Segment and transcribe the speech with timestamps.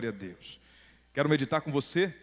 [0.00, 0.60] Glória a Deus.
[1.12, 2.14] Quero meditar com você,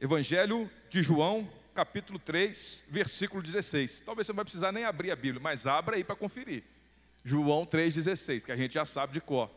[0.00, 4.00] Evangelho de João, capítulo 3, versículo 16.
[4.06, 6.64] Talvez você não vai precisar nem abrir a Bíblia, mas abra aí para conferir.
[7.22, 9.50] João 3,16, que a gente já sabe de cor.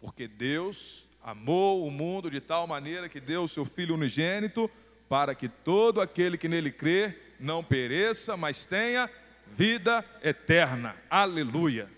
[0.00, 4.70] Porque Deus amou o mundo de tal maneira que deu o seu Filho unigênito,
[5.10, 9.10] para que todo aquele que nele crê não pereça, mas tenha
[9.46, 10.96] vida eterna.
[11.10, 11.90] Aleluia.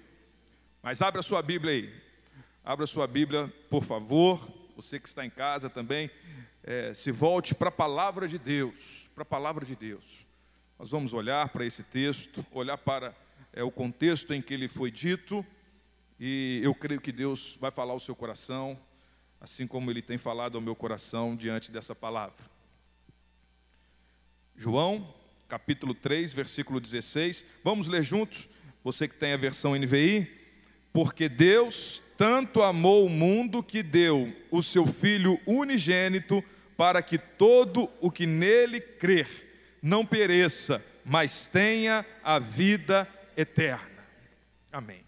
[0.83, 1.95] Mas abra sua Bíblia aí.
[2.65, 6.11] Abra sua Bíblia, por favor você que está em casa também,
[6.63, 10.27] é, se volte para a palavra de Deus, para a palavra de Deus.
[10.79, 13.15] Nós vamos olhar para esse texto, olhar para
[13.53, 15.45] é, o contexto em que ele foi dito,
[16.19, 18.79] e eu creio que Deus vai falar ao seu coração,
[19.39, 22.43] assim como ele tem falado ao meu coração diante dessa palavra.
[24.57, 25.15] João,
[25.47, 27.45] capítulo 3, versículo 16.
[27.63, 28.49] Vamos ler juntos,
[28.83, 30.39] você que tem a versão NVI.
[30.93, 36.45] Porque Deus tanto amou o mundo que deu o seu Filho unigênito,
[36.77, 44.05] para que todo o que nele crer não pereça, mas tenha a vida eterna.
[44.71, 45.01] Amém.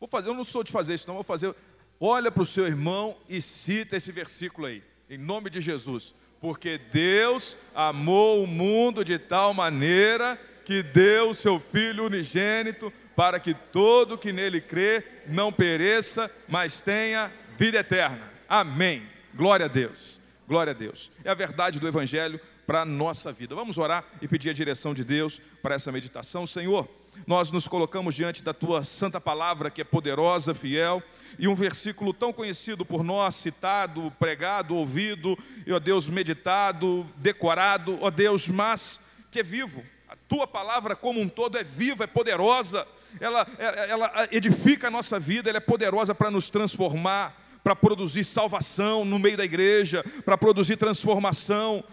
[0.00, 1.54] Vou fazer, eu não sou de fazer isso, não, vou fazer.
[2.00, 6.14] Olha para o seu irmão e cita esse versículo aí, em nome de Jesus.
[6.40, 13.38] Porque Deus amou o mundo de tal maneira que deu o seu Filho unigênito para
[13.38, 18.32] que todo que nele crê não pereça, mas tenha vida eterna.
[18.48, 19.02] Amém.
[19.34, 20.20] Glória a Deus.
[20.46, 21.10] Glória a Deus.
[21.24, 23.54] É a verdade do Evangelho para a nossa vida.
[23.54, 26.46] Vamos orar e pedir a direção de Deus para essa meditação.
[26.46, 26.88] Senhor,
[27.26, 31.02] nós nos colocamos diante da tua santa palavra, que é poderosa, fiel,
[31.38, 37.98] e um versículo tão conhecido por nós, citado, pregado, ouvido, e ó Deus, meditado, decorado,
[38.00, 39.84] ó Deus, mas que é vivo.
[40.28, 42.86] Tua palavra como um todo é viva, é poderosa,
[43.20, 49.04] ela, ela edifica a nossa vida, ela é poderosa para nos transformar, para produzir salvação
[49.04, 51.84] no meio da igreja, para produzir transformação.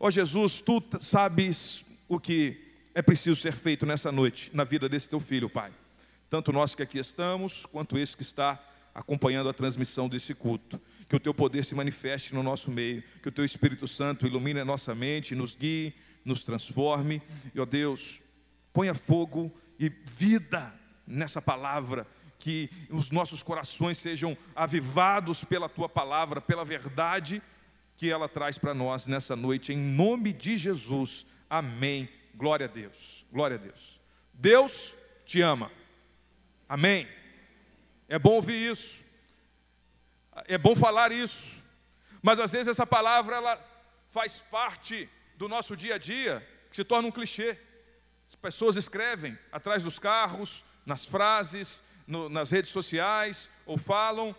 [0.00, 2.60] Ó oh, Jesus, tu sabes o que
[2.94, 5.70] é preciso ser feito nessa noite, na vida desse teu filho, Pai.
[6.28, 8.58] Tanto nós que aqui estamos, quanto esse que está
[8.94, 10.80] acompanhando a transmissão desse culto.
[11.08, 14.60] Que o teu poder se manifeste no nosso meio, que o teu Espírito Santo ilumine
[14.60, 17.22] a nossa mente, nos guie, nos transforme.
[17.54, 18.20] E, ó Deus,
[18.72, 20.74] ponha fogo e vida
[21.06, 22.06] nessa palavra,
[22.38, 27.42] que os nossos corações sejam avivados pela tua palavra, pela verdade
[27.96, 31.24] que ela traz para nós nessa noite, em nome de Jesus.
[31.48, 32.08] Amém.
[32.34, 33.24] Glória a Deus.
[33.30, 34.00] Glória a Deus.
[34.32, 34.92] Deus
[35.24, 35.70] te ama.
[36.68, 37.06] Amém.
[38.08, 39.02] É bom ouvir isso.
[40.46, 41.62] É bom falar isso.
[42.20, 43.56] Mas às vezes essa palavra ela
[44.08, 45.08] faz parte
[45.42, 47.58] do nosso dia a dia, que se torna um clichê.
[48.28, 54.36] As pessoas escrevem atrás dos carros, nas frases, no, nas redes sociais, ou falam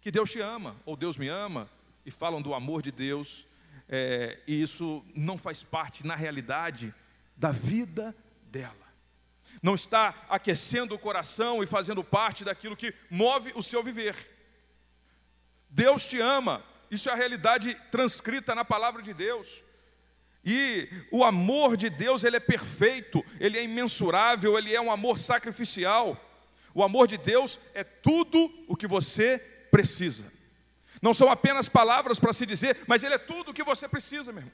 [0.00, 1.70] que Deus te ama, ou Deus me ama,
[2.04, 3.46] e falam do amor de Deus,
[3.88, 6.92] é, e isso não faz parte, na realidade,
[7.36, 8.12] da vida
[8.50, 8.74] dela.
[9.62, 14.16] Não está aquecendo o coração e fazendo parte daquilo que move o seu viver.
[15.70, 19.62] Deus te ama, isso é a realidade transcrita na palavra de Deus.
[20.44, 25.18] E o amor de Deus, ele é perfeito, ele é imensurável, ele é um amor
[25.18, 26.20] sacrificial.
[26.74, 29.38] O amor de Deus é tudo o que você
[29.70, 30.30] precisa.
[31.00, 34.32] Não são apenas palavras para se dizer, mas ele é tudo o que você precisa,
[34.32, 34.52] meu irmão.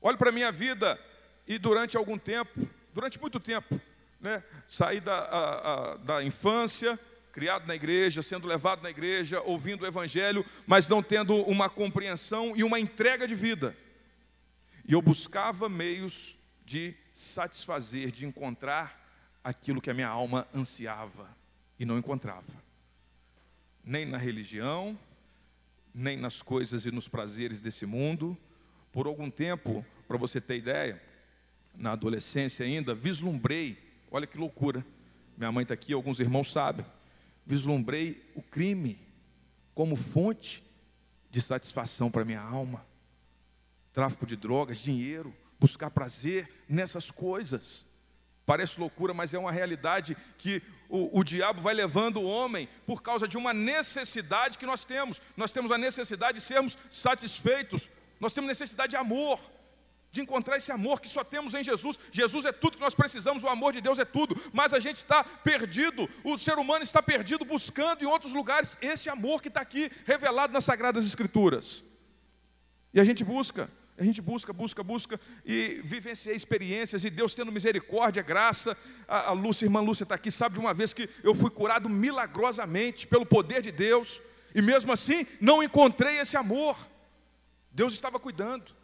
[0.00, 0.98] Olhe para a minha vida
[1.46, 3.80] e durante algum tempo, durante muito tempo,
[4.20, 6.98] né, saí da, a, a, da infância,
[7.32, 12.56] criado na igreja, sendo levado na igreja, ouvindo o evangelho, mas não tendo uma compreensão
[12.56, 13.76] e uma entrega de vida.
[14.88, 19.04] E eu buscava meios de satisfazer, de encontrar
[19.42, 21.28] aquilo que a minha alma ansiava
[21.76, 22.46] e não encontrava.
[23.82, 24.96] Nem na religião,
[25.92, 28.38] nem nas coisas e nos prazeres desse mundo.
[28.92, 31.02] Por algum tempo, para você ter ideia,
[31.74, 33.76] na adolescência ainda, vislumbrei,
[34.08, 34.86] olha que loucura.
[35.36, 36.86] Minha mãe está aqui, alguns irmãos sabem.
[37.44, 38.98] Vislumbrei o crime
[39.74, 40.62] como fonte
[41.28, 42.84] de satisfação para minha alma
[43.96, 47.86] tráfico de drogas, dinheiro, buscar prazer nessas coisas.
[48.44, 53.00] Parece loucura, mas é uma realidade que o, o, diabo vai levando o homem por
[53.02, 55.18] causa de uma necessidade que nós temos.
[55.34, 57.88] Nós temos a necessidade de sermos satisfeitos,
[58.20, 59.40] nós temos necessidade de amor,
[60.12, 61.98] de encontrar esse amor que só temos em Jesus.
[62.12, 64.96] Jesus é tudo que nós precisamos, o amor de Deus é tudo, mas a gente
[64.96, 69.62] está perdido, o ser humano está perdido buscando em outros lugares esse amor que está
[69.62, 71.82] aqui revelado nas Sagradas Escrituras.
[72.92, 73.70] E a gente busca.
[73.98, 78.76] A gente busca, busca, busca e vivencia experiências e Deus tendo misericórdia, graça.
[79.08, 81.50] A, a Lúcia, a irmã Lúcia está aqui, sabe de uma vez que eu fui
[81.50, 84.20] curado milagrosamente pelo poder de Deus.
[84.54, 86.76] E mesmo assim, não encontrei esse amor.
[87.72, 88.74] Deus estava cuidando,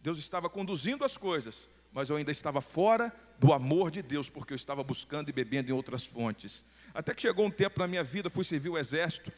[0.00, 4.52] Deus estava conduzindo as coisas, mas eu ainda estava fora do amor de Deus, porque
[4.52, 6.64] eu estava buscando e bebendo em outras fontes.
[6.94, 9.32] Até que chegou um tempo na minha vida, fui servir o exército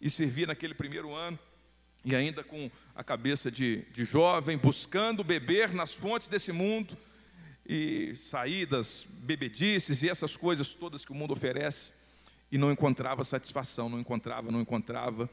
[0.00, 1.38] e servi naquele primeiro ano,
[2.04, 6.96] e ainda com a cabeça de, de jovem, buscando beber nas fontes desse mundo,
[7.66, 11.92] e saídas, bebedices e essas coisas todas que o mundo oferece
[12.52, 15.28] e não encontrava satisfação, não encontrava, não encontrava.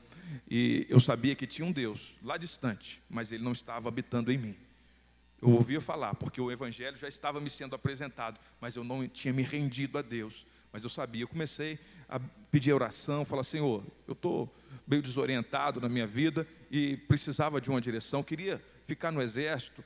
[0.50, 4.38] E eu sabia que tinha um Deus lá distante, mas ele não estava habitando em
[4.38, 4.56] mim.
[5.42, 9.34] Eu ouvia falar, porque o evangelho já estava me sendo apresentado, mas eu não tinha
[9.34, 10.46] me rendido a Deus.
[10.72, 11.78] Mas eu sabia, eu comecei
[12.08, 12.20] a
[12.52, 14.54] pedir oração, falar: Senhor, eu estou
[14.88, 19.84] meio desorientado na minha vida e precisava de uma direção, queria ficar no exército,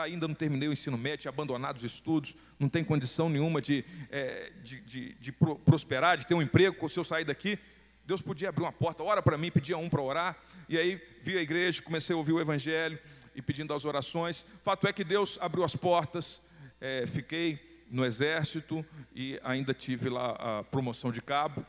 [0.00, 4.52] ainda não terminei o ensino médio, abandonado os estudos, não tem condição nenhuma de, é,
[4.62, 7.58] de, de, de, prosperar, de ter um emprego, se eu sair daqui,
[8.04, 10.36] Deus podia abrir uma porta, ora para mim, pedia um para orar,
[10.68, 12.98] e aí vi a igreja, comecei a ouvir o evangelho
[13.34, 14.44] e pedindo as orações.
[14.62, 16.40] Fato é que Deus abriu as portas,
[16.80, 18.84] é, fiquei no exército
[19.14, 21.64] e ainda tive lá a promoção de cabo.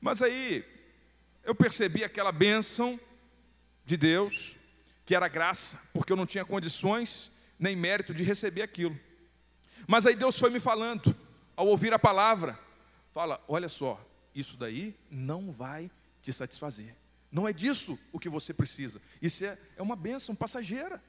[0.00, 0.64] Mas aí
[1.42, 2.98] eu percebi aquela bênção
[3.84, 4.54] de Deus,
[5.04, 8.98] que era graça, porque eu não tinha condições nem mérito de receber aquilo.
[9.86, 11.14] Mas aí Deus foi me falando,
[11.56, 12.56] ao ouvir a palavra,
[13.12, 14.00] fala: olha só,
[14.32, 15.90] isso daí não vai
[16.22, 16.94] te satisfazer.
[17.32, 19.02] Não é disso o que você precisa.
[19.20, 21.02] Isso é, é uma bênção passageira.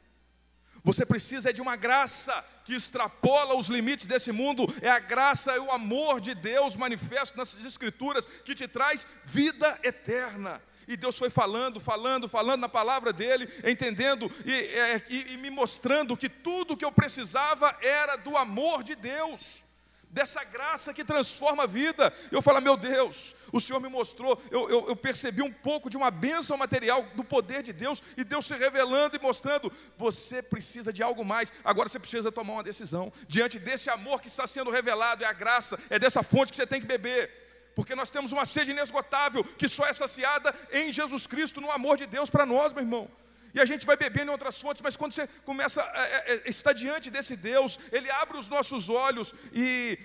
[0.83, 4.65] Você precisa é de uma graça que extrapola os limites desse mundo.
[4.81, 9.77] É a graça, é o amor de Deus manifesto nas Escrituras que te traz vida
[9.83, 10.61] eterna.
[10.87, 15.49] E Deus foi falando, falando, falando na palavra dele, entendendo e, é, e, e me
[15.51, 19.63] mostrando que tudo que eu precisava era do amor de Deus
[20.09, 22.11] dessa graça que transforma a vida.
[22.31, 25.97] Eu falo, meu Deus, o Senhor me mostrou, eu, eu, eu, percebi um pouco de
[25.97, 30.91] uma bênção material do poder de Deus, e Deus se revelando e mostrando: você precisa
[30.91, 33.11] de algo mais, agora você precisa tomar uma decisão.
[33.27, 36.67] Diante desse amor que está sendo revelado, é a graça, é dessa fonte que você
[36.67, 37.39] tem que beber
[37.75, 41.95] porque nós temos uma sede inesgotável que só é saciada em Jesus Cristo, no amor
[41.95, 43.09] de Deus para nós, meu irmão.
[43.53, 47.09] E a gente vai bebendo em outras fontes, mas quando você começa a, estar diante
[47.09, 49.97] desse Deus, Ele abre os nossos olhos e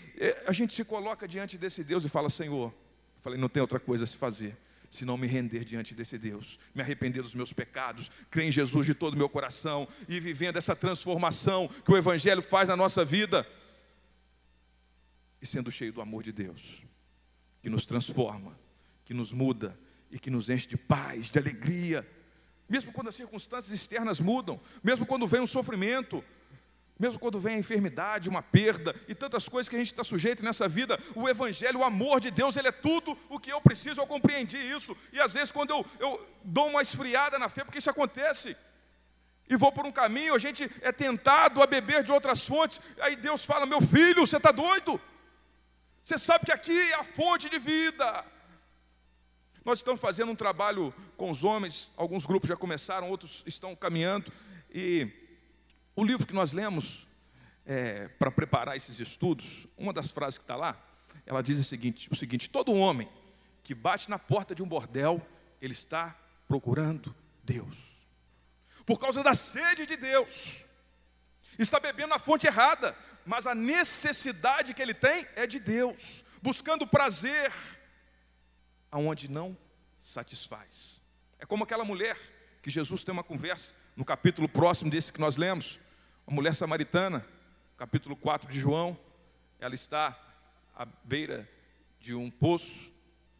[0.46, 2.73] a gente se coloca diante desse Deus e fala: Senhor,
[3.20, 4.56] falei, não tem outra coisa a se fazer
[4.91, 8.87] se não me render diante desse Deus, me arrepender dos meus pecados, crer em Jesus
[8.87, 13.05] de todo o meu coração e vivendo essa transformação que o Evangelho faz na nossa
[13.05, 13.44] vida
[15.43, 16.85] e sendo cheio do amor de Deus
[17.61, 18.56] que nos transforma,
[19.05, 19.75] que nos muda
[20.12, 22.06] e que nos enche de paz, de alegria.
[22.69, 26.25] Mesmo quando as circunstâncias externas mudam, mesmo quando vem um sofrimento,
[26.99, 30.44] mesmo quando vem a enfermidade, uma perda e tantas coisas que a gente está sujeito
[30.44, 34.00] nessa vida, o Evangelho, o amor de Deus, ele é tudo o que eu preciso,
[34.00, 34.96] eu compreendi isso.
[35.12, 38.56] E às vezes, quando eu, eu dou uma esfriada na fé, porque isso acontece,
[39.49, 43.17] e vou por um caminho, a gente é tentado a beber de outras fontes, aí
[43.17, 45.00] Deus fala: Meu filho, você está doido?
[46.02, 48.25] Você sabe que aqui é a fonte de vida.
[49.64, 54.31] Nós estamos fazendo um trabalho com os homens, alguns grupos já começaram, outros estão caminhando.
[54.70, 55.08] E
[55.96, 57.06] o livro que nós lemos
[57.64, 60.78] é, para preparar esses estudos, uma das frases que está lá,
[61.25, 63.08] ela diz o seguinte: o seguinte: todo homem
[63.62, 65.26] que bate na porta de um bordel,
[65.62, 66.14] ele está
[66.46, 68.06] procurando Deus.
[68.84, 70.62] Por causa da sede de Deus.
[71.58, 76.86] Está bebendo na fonte errada, mas a necessidade que ele tem é de Deus, buscando
[76.86, 77.53] prazer
[78.94, 79.56] aonde não
[80.05, 81.01] satisfaz.
[81.39, 82.17] É como aquela mulher
[82.63, 85.81] que Jesus tem uma conversa no capítulo próximo desse que nós lemos,
[86.27, 87.27] a mulher samaritana,
[87.77, 88.99] capítulo 4 de João,
[89.58, 90.19] ela está
[90.75, 91.49] à beira
[91.99, 92.93] de um poço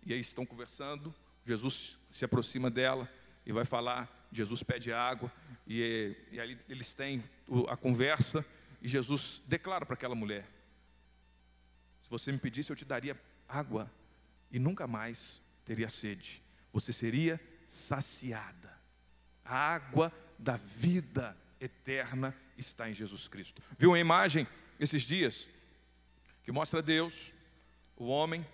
[0.07, 3.09] e aí estão conversando, Jesus se aproxima dela
[3.45, 5.31] e vai falar, Jesus pede água
[5.67, 7.23] e, e eles têm
[7.69, 8.45] a conversa
[8.81, 10.47] e Jesus declara para aquela mulher:
[12.03, 13.19] Se você me pedisse, eu te daria
[13.49, 13.91] água
[14.51, 16.44] e nunca mais teria sede.
[16.75, 18.77] Você seria saciada.
[19.45, 23.63] A água da vida eterna está em Jesus Cristo.
[23.79, 24.45] Viu uma imagem
[24.79, 25.49] esses dias
[26.43, 27.33] que mostra Deus,
[27.97, 28.45] o homem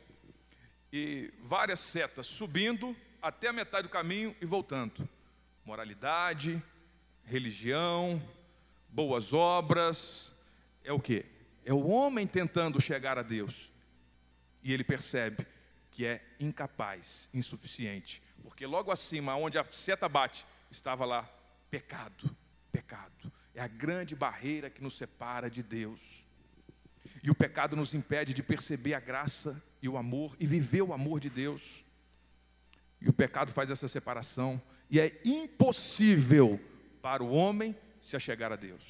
[0.93, 5.09] e várias setas subindo até a metade do caminho e voltando.
[5.65, 6.63] Moralidade,
[7.25, 8.23] religião,
[8.91, 10.31] boas obras,
[10.85, 11.25] é o que?
[11.65, 13.73] É o homem tentando chegar a Deus.
[14.63, 15.47] E ele percebe
[15.91, 18.23] que é incapaz, insuficiente.
[18.43, 21.29] Porque logo acima, onde a seta bate, estava lá
[21.71, 22.35] pecado.
[22.73, 23.33] Pecado.
[23.55, 26.01] É a grande barreira que nos separa de Deus.
[27.23, 30.93] E o pecado nos impede de perceber a graça e o amor e viver o
[30.93, 31.85] amor de Deus.
[33.01, 34.61] E o pecado faz essa separação.
[34.89, 36.61] E é impossível
[37.03, 38.83] para o homem se achegar a Deus.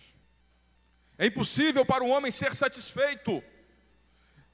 [1.19, 3.42] É impossível para o homem ser satisfeito,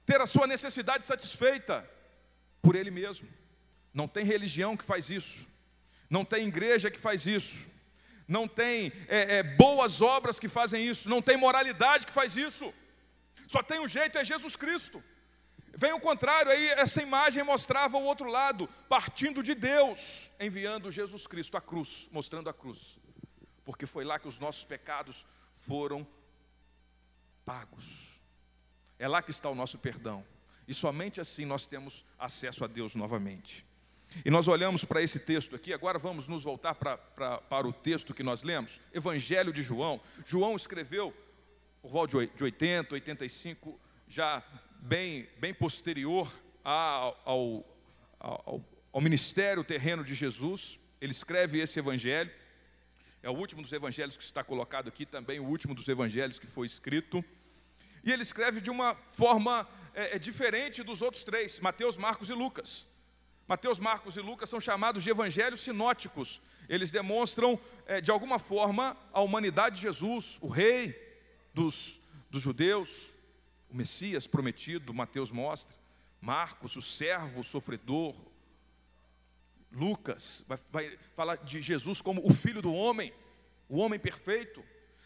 [0.04, 1.88] ter a sua necessidade satisfeita
[2.62, 3.28] por ele mesmo.
[3.92, 5.46] Não tem religião que faz isso,
[6.10, 7.66] não tem igreja que faz isso,
[8.28, 12.72] não tem é, é, boas obras que fazem isso, não tem moralidade que faz isso.
[13.46, 15.02] Só tem um jeito, é Jesus Cristo.
[15.78, 21.26] Vem o contrário, aí essa imagem mostrava o outro lado, partindo de Deus, enviando Jesus
[21.26, 22.98] Cristo à cruz, mostrando a cruz.
[23.64, 26.06] Porque foi lá que os nossos pecados foram
[27.44, 28.20] pagos.
[28.98, 30.24] É lá que está o nosso perdão.
[30.66, 33.64] E somente assim nós temos acesso a Deus novamente.
[34.24, 37.72] E nós olhamos para esse texto aqui, agora vamos nos voltar para, para, para o
[37.72, 40.00] texto que nós lemos, Evangelho de João.
[40.24, 41.14] João escreveu
[41.82, 44.42] por volta de 80, 85, já
[44.80, 46.32] bem, bem posterior
[46.64, 47.76] ao, ao,
[48.18, 50.80] ao, ao ministério terreno de Jesus.
[51.00, 52.30] Ele escreve esse evangelho.
[53.22, 56.46] É o último dos evangelhos que está colocado aqui, também o último dos evangelhos que
[56.46, 57.24] foi escrito.
[58.02, 62.34] E ele escreve de uma forma é, é, diferente dos outros três: Mateus, Marcos e
[62.34, 62.86] Lucas.
[63.48, 66.42] Mateus, Marcos e Lucas são chamados de evangelhos sinóticos.
[66.68, 70.94] Eles demonstram, é, de alguma forma, a humanidade de Jesus, o rei
[71.54, 71.98] dos,
[72.28, 73.08] dos judeus,
[73.70, 75.74] o Messias prometido, Mateus mostra.
[76.20, 78.14] Marcos, o servo sofredor.
[79.72, 83.12] Lucas vai, vai falar de Jesus como o filho do homem,
[83.68, 84.62] o homem perfeito.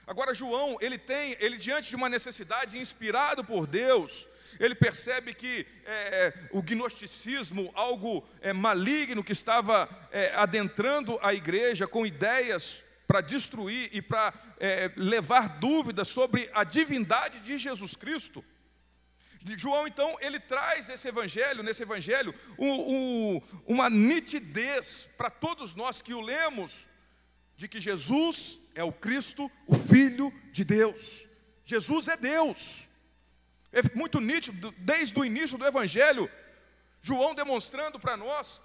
[0.07, 4.27] Agora João, ele tem, ele diante de uma necessidade, inspirado por Deus,
[4.59, 11.33] ele percebe que é, é, o gnosticismo, algo é, maligno que estava é, adentrando a
[11.33, 17.97] igreja com ideias para destruir e para é, levar dúvidas sobre a divindade de Jesus
[17.97, 18.45] Cristo.
[19.57, 26.03] João, então, ele traz esse evangelho, nesse evangelho, um, um, uma nitidez para todos nós
[26.03, 26.85] que o lemos,
[27.57, 31.25] de que Jesus é o Cristo, o Filho de Deus.
[31.65, 32.89] Jesus é Deus.
[33.71, 36.29] É muito nítido, desde o início do Evangelho,
[37.03, 38.63] João demonstrando para nós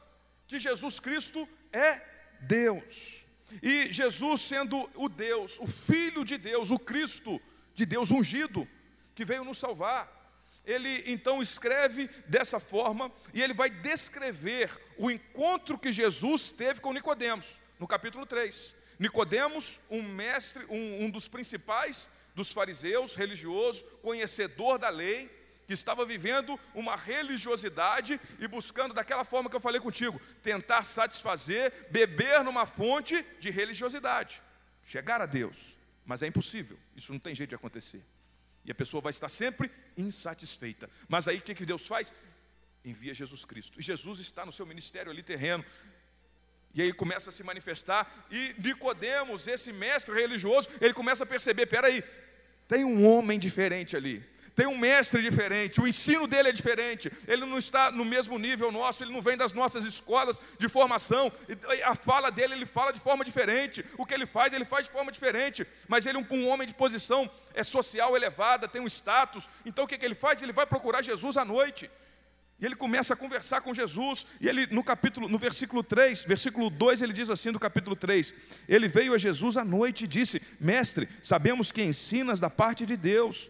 [0.48, 2.02] que Jesus Cristo é
[2.42, 3.26] Deus.
[3.62, 7.40] E Jesus sendo o Deus, o Filho de Deus, o Cristo
[7.74, 8.68] de Deus ungido,
[9.14, 10.12] que veio nos salvar.
[10.66, 16.94] Ele então escreve dessa forma e ele vai descrever o encontro que Jesus teve com
[16.94, 18.85] Nicodemos, no capítulo 3.
[19.00, 25.30] Nicodemos, um mestre, um, um dos principais dos fariseus, religioso, conhecedor da lei,
[25.66, 31.88] que estava vivendo uma religiosidade e buscando daquela forma que eu falei contigo, tentar satisfazer,
[31.90, 34.42] beber numa fonte de religiosidade,
[34.84, 35.76] chegar a Deus,
[36.06, 38.04] mas é impossível, isso não tem jeito de acontecer.
[38.64, 40.90] E a pessoa vai estar sempre insatisfeita.
[41.08, 42.12] Mas aí o que, que Deus faz?
[42.84, 43.80] Envia Jesus Cristo.
[43.80, 45.64] E Jesus está no seu ministério ali terreno,
[46.76, 51.66] e aí começa a se manifestar, e Nicodemos, esse mestre religioso, ele começa a perceber,
[51.68, 52.04] peraí,
[52.68, 54.22] tem um homem diferente ali,
[54.54, 58.74] tem um mestre diferente, o ensino dele é diferente, ele não está no mesmo nível
[58.74, 61.32] nosso, ele não vem das nossas escolas de formação,
[61.86, 64.92] a fala dele, ele fala de forma diferente, o que ele faz, ele faz de
[64.92, 68.88] forma diferente, mas ele é um, um homem de posição é social elevada, tem um
[68.88, 70.42] status, então o que, que ele faz?
[70.42, 71.90] Ele vai procurar Jesus à noite,
[72.60, 76.70] e ele começa a conversar com Jesus, e ele no capítulo, no versículo 3, versículo
[76.70, 78.34] 2, ele diz assim do capítulo 3:
[78.68, 82.96] Ele veio a Jesus à noite e disse: Mestre, sabemos que ensinas da parte de
[82.96, 83.50] Deus,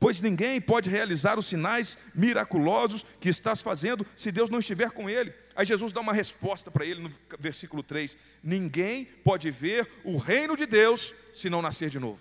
[0.00, 5.08] pois ninguém pode realizar os sinais miraculosos que estás fazendo se Deus não estiver com
[5.08, 5.32] ele.
[5.54, 10.56] Aí Jesus dá uma resposta para ele no versículo 3: Ninguém pode ver o reino
[10.56, 12.20] de Deus se não nascer de novo.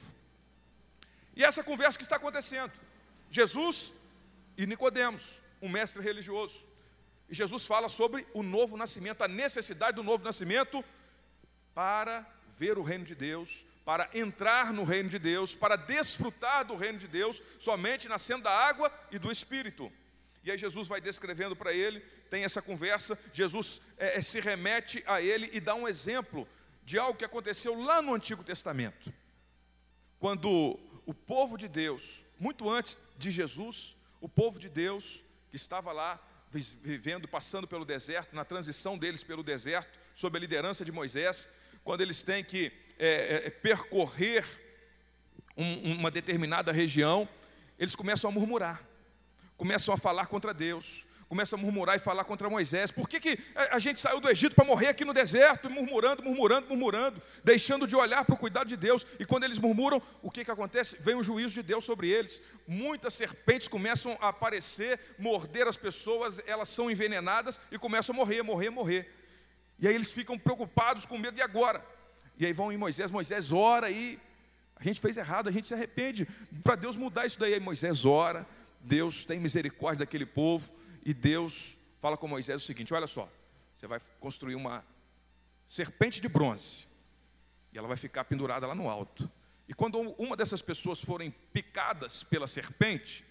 [1.35, 2.71] E essa conversa que está acontecendo,
[3.31, 3.91] Jesus
[4.55, 6.65] e Nicodemos um mestre religioso.
[7.29, 10.83] E Jesus fala sobre o novo nascimento, a necessidade do novo nascimento
[11.73, 12.25] para
[12.57, 16.99] ver o reino de Deus, para entrar no reino de Deus, para desfrutar do reino
[16.99, 19.91] de Deus, somente nascendo da água e do Espírito.
[20.43, 21.99] E aí Jesus vai descrevendo para ele,
[22.29, 26.47] tem essa conversa, Jesus é, é, se remete a ele e dá um exemplo
[26.83, 29.13] de algo que aconteceu lá no Antigo Testamento.
[30.19, 35.91] Quando o povo de Deus, muito antes de Jesus, o povo de Deus que estava
[35.91, 41.47] lá vivendo, passando pelo deserto, na transição deles pelo deserto, sob a liderança de Moisés,
[41.83, 44.45] quando eles têm que é, é, é, percorrer
[45.55, 47.27] um, uma determinada região,
[47.77, 48.81] eles começam a murmurar,
[49.57, 52.91] começam a falar contra Deus, começa a murmurar e falar contra Moisés.
[52.91, 56.67] Por que, que a gente saiu do Egito para morrer aqui no deserto, murmurando, murmurando,
[56.67, 59.07] murmurando, deixando de olhar para o cuidado de Deus?
[59.17, 60.97] E quando eles murmuram, o que, que acontece?
[60.99, 62.41] Vem o juízo de Deus sobre eles.
[62.67, 68.43] Muitas serpentes começam a aparecer, morder as pessoas, elas são envenenadas e começam a morrer,
[68.43, 69.09] morrer, morrer.
[69.79, 71.81] E aí eles ficam preocupados com medo de agora.
[72.37, 74.19] E aí vão em Moisés, Moisés ora e
[74.75, 76.27] a gente fez errado, a gente se arrepende.
[76.61, 78.45] Para Deus mudar isso daí, aí Moisés ora,
[78.81, 83.29] Deus tem misericórdia daquele povo e Deus fala com Moisés o seguinte: olha só,
[83.75, 84.85] você vai construir uma
[85.67, 86.85] serpente de bronze
[87.71, 89.29] e ela vai ficar pendurada lá no alto.
[89.67, 93.23] E quando uma dessas pessoas forem picadas pela serpente,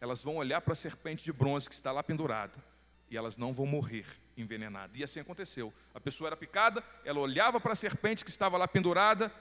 [0.00, 2.62] elas vão olhar para a serpente de bronze que está lá pendurada
[3.10, 4.04] e elas não vão morrer
[4.36, 4.98] envenenadas.
[4.98, 5.72] E assim aconteceu.
[5.94, 9.32] A pessoa era picada, ela olhava para a serpente que estava lá pendurada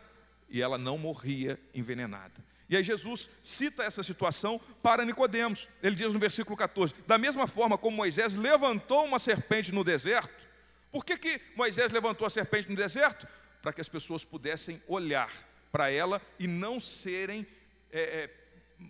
[0.50, 2.34] e ela não morria envenenada.
[2.70, 5.68] E aí Jesus cita essa situação para Nicodemos.
[5.82, 10.44] Ele diz no versículo 14: Da mesma forma como Moisés levantou uma serpente no deserto,
[10.92, 13.28] por que, que Moisés levantou a serpente no deserto?
[13.62, 15.32] Para que as pessoas pudessem olhar
[15.72, 17.48] para ela e não serem
[17.92, 18.30] é, é,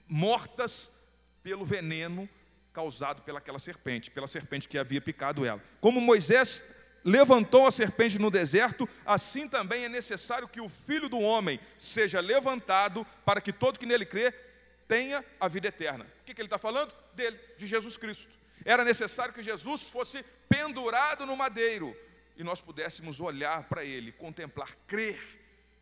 [0.08, 0.92] mortas
[1.42, 2.28] pelo veneno
[2.74, 5.62] causado pelaquela serpente, pela serpente que havia picado ela.
[5.80, 6.64] Como Moisés
[7.04, 12.20] levantou a serpente no deserto, assim também é necessário que o filho do homem seja
[12.20, 14.34] levantado para que todo que nele crê
[14.88, 16.06] tenha a vida eterna.
[16.22, 16.94] O que, que ele está falando?
[17.14, 18.32] Dele, de Jesus Cristo.
[18.66, 21.96] Era necessário que Jesus fosse pendurado no madeiro
[22.38, 25.20] e nós pudéssemos olhar para ele, contemplar, crer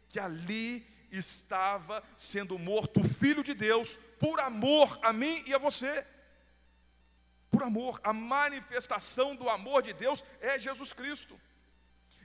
[0.10, 5.58] que ali estava sendo morto o Filho de Deus por amor a mim e a
[5.58, 6.06] você.
[7.52, 11.40] Por amor, a manifestação do amor de Deus é Jesus Cristo.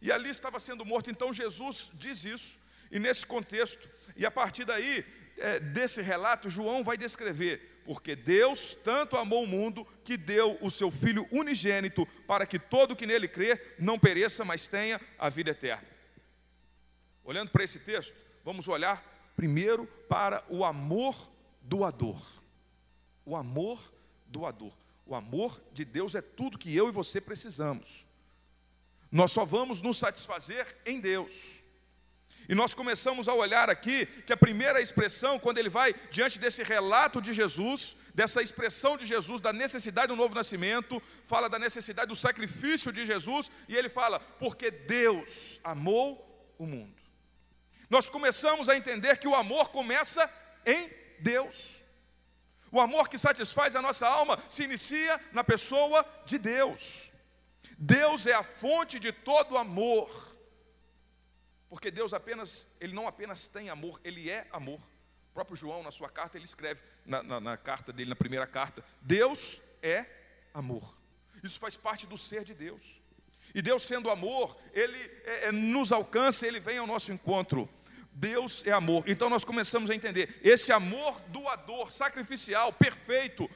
[0.00, 2.58] E ali estava sendo morto, então Jesus diz isso,
[2.90, 5.04] e nesse contexto, e a partir daí,
[5.36, 10.70] é, desse relato, João vai descrever, porque Deus tanto amou o mundo que deu o
[10.70, 15.50] seu Filho unigênito, para que todo que nele crê não pereça, mas tenha a vida
[15.50, 15.88] eterna.
[17.24, 18.14] Olhando para esse texto,
[18.44, 19.02] vamos olhar
[19.34, 21.16] primeiro para o amor
[21.60, 22.22] doador.
[23.24, 23.80] O amor
[24.26, 24.72] doador.
[25.06, 28.04] O amor de Deus é tudo que eu e você precisamos.
[29.10, 31.64] Nós só vamos nos satisfazer em Deus.
[32.48, 36.62] E nós começamos a olhar aqui que a primeira expressão, quando ele vai diante desse
[36.62, 42.08] relato de Jesus, dessa expressão de Jesus, da necessidade do novo nascimento, fala da necessidade
[42.08, 46.94] do sacrifício de Jesus, e ele fala, porque Deus amou o mundo.
[47.90, 50.28] Nós começamos a entender que o amor começa
[50.64, 51.75] em Deus.
[52.70, 57.10] O amor que satisfaz a nossa alma se inicia na pessoa de Deus.
[57.78, 60.36] Deus é a fonte de todo amor.
[61.68, 64.80] Porque Deus apenas, Ele não apenas tem amor, Ele é amor.
[65.30, 68.46] O próprio João, na sua carta, ele escreve, na, na, na carta dele, na primeira
[68.46, 70.06] carta, Deus é
[70.54, 70.96] amor.
[71.42, 73.02] Isso faz parte do ser de Deus.
[73.54, 77.68] E Deus sendo amor, Ele é, é, nos alcança, Ele vem ao nosso encontro.
[78.18, 79.04] Deus é amor.
[79.06, 83.48] Então nós começamos a entender esse amor doador, sacrificial, perfeito,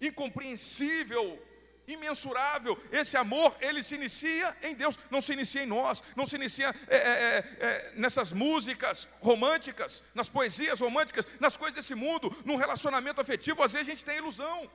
[0.00, 1.38] incompreensível,
[1.86, 2.78] imensurável.
[2.90, 6.74] Esse amor, ele se inicia em Deus, não se inicia em nós, não se inicia
[6.88, 12.56] é, é, é, é nessas músicas românticas, nas poesias românticas, nas coisas desse mundo, num
[12.56, 13.62] relacionamento afetivo.
[13.62, 14.70] Às vezes a gente tem ilusão.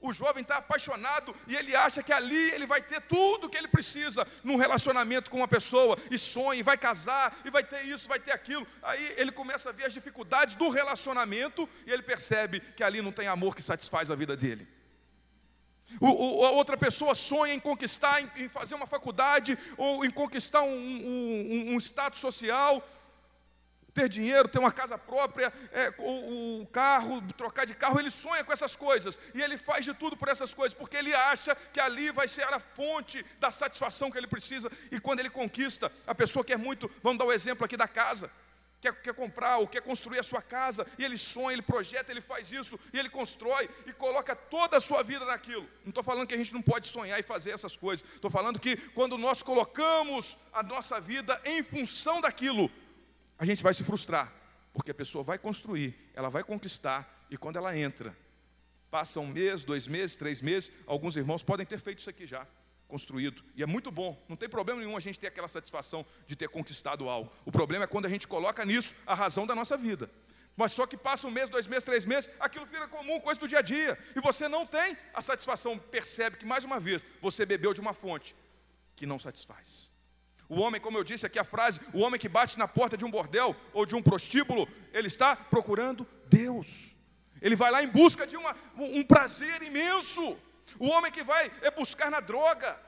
[0.00, 3.66] O jovem está apaixonado e ele acha que ali ele vai ter tudo que ele
[3.66, 8.06] precisa num relacionamento com uma pessoa, e sonha, e vai casar, e vai ter isso,
[8.06, 8.66] vai ter aquilo.
[8.82, 13.10] Aí ele começa a ver as dificuldades do relacionamento e ele percebe que ali não
[13.10, 14.68] tem amor que satisfaz a vida dele.
[16.00, 20.10] O, o, a outra pessoa sonha em conquistar, em, em, fazer uma faculdade, ou em
[20.10, 22.86] conquistar um, um, um status social,
[23.98, 28.44] ter dinheiro, ter uma casa própria, é, o, o, carro, trocar de carro, ele sonha
[28.44, 31.80] com essas coisas e ele faz de tudo por essas coisas, porque ele acha que
[31.80, 34.70] ali vai ser a fonte da satisfação que ele precisa.
[34.92, 38.30] E quando ele conquista, a pessoa quer muito, vamos dar o exemplo aqui da casa.
[38.80, 42.20] Quer, quer comprar ou quer construir a sua casa, e ele sonha, ele projeta, ele
[42.20, 45.68] faz isso, e ele constrói e coloca toda a sua vida naquilo.
[45.82, 48.60] Não estou falando que a gente não pode sonhar e fazer essas coisas, estou falando
[48.60, 52.70] que quando nós colocamos a nossa vida em função daquilo,
[53.38, 54.32] a gente vai se frustrar,
[54.72, 58.16] porque a pessoa vai construir, ela vai conquistar, e quando ela entra,
[58.90, 62.46] passa um mês, dois meses, três meses, alguns irmãos podem ter feito isso aqui já,
[62.88, 66.34] construído, e é muito bom, não tem problema nenhum a gente ter aquela satisfação de
[66.34, 67.30] ter conquistado algo.
[67.44, 70.10] O problema é quando a gente coloca nisso a razão da nossa vida.
[70.56, 73.46] Mas só que passa um mês, dois meses, três meses, aquilo fica comum, coisa do
[73.46, 77.46] dia a dia, e você não tem a satisfação, percebe que mais uma vez você
[77.46, 78.34] bebeu de uma fonte
[78.96, 79.88] que não satisfaz.
[80.48, 83.04] O homem, como eu disse aqui a frase, o homem que bate na porta de
[83.04, 86.90] um bordel ou de um prostíbulo, ele está procurando Deus.
[87.40, 90.36] Ele vai lá em busca de uma, um prazer imenso.
[90.78, 92.80] O homem que vai é buscar na droga,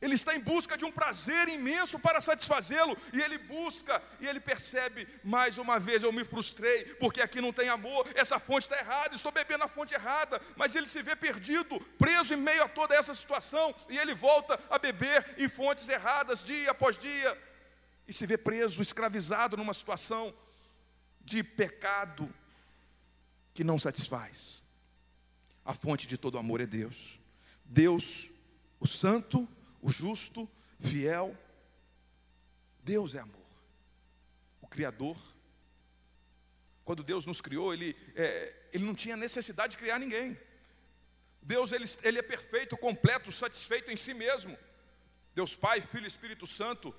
[0.00, 4.40] Ele está em busca de um prazer imenso para satisfazê-lo, e ele busca, e ele
[4.40, 8.78] percebe, mais uma vez eu me frustrei, porque aqui não tem amor, essa fonte está
[8.78, 12.68] errada, estou bebendo a fonte errada, mas ele se vê perdido, preso em meio a
[12.68, 17.36] toda essa situação, e ele volta a beber em fontes erradas, dia após dia,
[18.06, 20.34] e se vê preso, escravizado numa situação
[21.24, 22.32] de pecado
[23.52, 24.62] que não satisfaz.
[25.64, 27.18] A fonte de todo amor é Deus.
[27.64, 28.28] Deus,
[28.78, 29.48] o Santo,
[29.80, 31.36] o justo, fiel.
[32.82, 33.46] Deus é amor.
[34.60, 35.16] O Criador.
[36.84, 40.38] Quando Deus nos criou, Ele, é, ele não tinha necessidade de criar ninguém.
[41.42, 44.58] Deus ele, ele é perfeito, completo, satisfeito em si mesmo.
[45.34, 46.94] Deus Pai, Filho e Espírito Santo,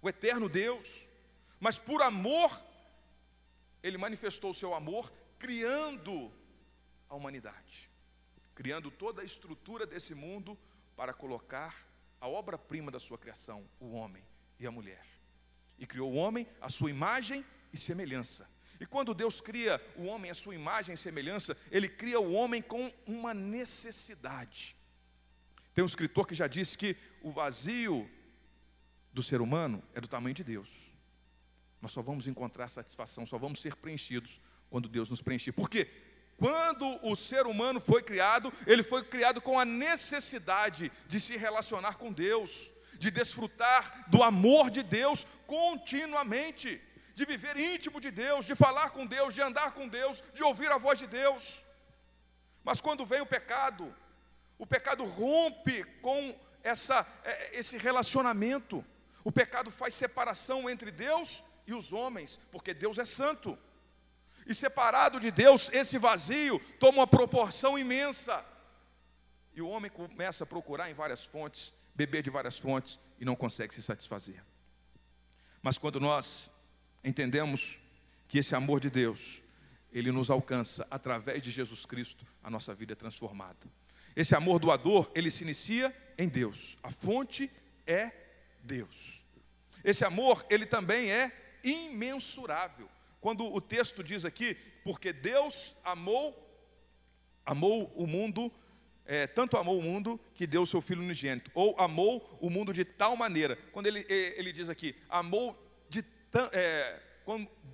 [0.00, 1.06] o eterno Deus.
[1.60, 2.50] Mas por amor,
[3.82, 6.32] Ele manifestou o seu amor criando
[7.08, 7.90] a humanidade,
[8.54, 10.58] criando toda a estrutura desse mundo
[10.96, 11.86] para colocar
[12.22, 14.22] a obra-prima da sua criação, o homem
[14.60, 15.04] e a mulher.
[15.76, 18.48] E criou o homem à sua imagem e semelhança.
[18.78, 22.62] E quando Deus cria o homem à sua imagem e semelhança, ele cria o homem
[22.62, 24.76] com uma necessidade.
[25.74, 28.08] Tem um escritor que já disse que o vazio
[29.12, 30.68] do ser humano é do tamanho de Deus.
[31.80, 35.50] Nós só vamos encontrar satisfação, só vamos ser preenchidos quando Deus nos preencher.
[35.50, 35.90] Por quê?
[36.42, 41.94] Quando o ser humano foi criado, ele foi criado com a necessidade de se relacionar
[41.98, 46.82] com Deus, de desfrutar do amor de Deus continuamente,
[47.14, 50.68] de viver íntimo de Deus, de falar com Deus, de andar com Deus, de ouvir
[50.72, 51.62] a voz de Deus.
[52.64, 53.94] Mas quando vem o pecado,
[54.58, 58.84] o pecado rompe com essa, é, esse relacionamento.
[59.22, 63.56] O pecado faz separação entre Deus e os homens, porque Deus é santo.
[64.46, 68.44] E separado de Deus, esse vazio toma uma proporção imensa.
[69.54, 73.36] E o homem começa a procurar em várias fontes, beber de várias fontes e não
[73.36, 74.42] consegue se satisfazer.
[75.62, 76.50] Mas quando nós
[77.04, 77.78] entendemos
[78.26, 79.42] que esse amor de Deus,
[79.92, 83.58] ele nos alcança através de Jesus Cristo, a nossa vida é transformada.
[84.16, 86.76] Esse amor doador, ele se inicia em Deus.
[86.82, 87.50] A fonte
[87.86, 88.10] é
[88.62, 89.22] Deus.
[89.84, 91.30] Esse amor, ele também é
[91.62, 92.88] imensurável.
[93.22, 96.36] Quando o texto diz aqui, porque Deus amou,
[97.46, 98.52] amou o mundo,
[99.06, 102.72] é, tanto amou o mundo que deu o seu Filho unigênito, ou amou o mundo
[102.72, 103.54] de tal maneira.
[103.70, 105.56] Quando ele, ele diz aqui, amou
[105.88, 106.04] de
[106.50, 107.00] é,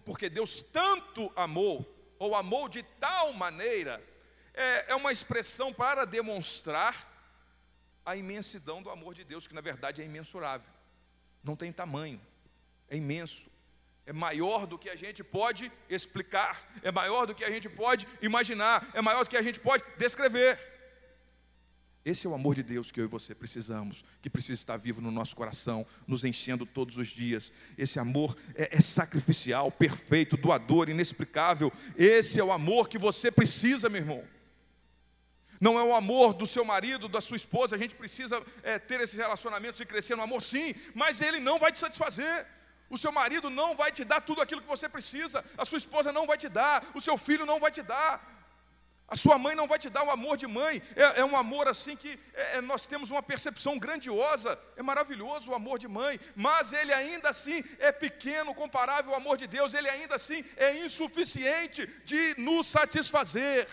[0.04, 4.04] porque Deus tanto amou, ou amou de tal maneira,
[4.52, 7.10] é, é uma expressão para demonstrar
[8.04, 10.70] a imensidão do amor de Deus, que na verdade é imensurável,
[11.42, 12.20] não tem tamanho,
[12.90, 13.50] é imenso
[14.08, 18.08] é maior do que a gente pode explicar, é maior do que a gente pode
[18.22, 20.58] imaginar, é maior do que a gente pode descrever.
[22.02, 25.02] Esse é o amor de Deus que eu e você precisamos, que precisa estar vivo
[25.02, 27.52] no nosso coração, nos enchendo todos os dias.
[27.76, 31.70] Esse amor é, é, sacrificial, perfeito, doador, inexplicável.
[31.94, 34.24] Esse é o amor que você precisa, meu irmão.
[35.60, 37.76] Não é o amor do seu marido, da sua esposa.
[37.76, 41.58] A gente precisa é, ter esses relacionamentos e crescer no amor, sim, mas ele não
[41.58, 42.46] vai te satisfazer.
[42.90, 46.12] O seu marido não vai te dar tudo aquilo que você precisa, a sua esposa
[46.12, 48.38] não vai te dar, o seu filho não vai te dar,
[49.08, 51.66] a sua mãe não vai te dar o amor de mãe, é, é um amor
[51.66, 56.20] assim que é, é, nós temos uma percepção grandiosa, é maravilhoso o amor de mãe,
[56.36, 60.84] mas ele ainda assim é pequeno comparável ao amor de Deus, ele ainda assim é
[60.84, 63.66] insuficiente de nos satisfazer.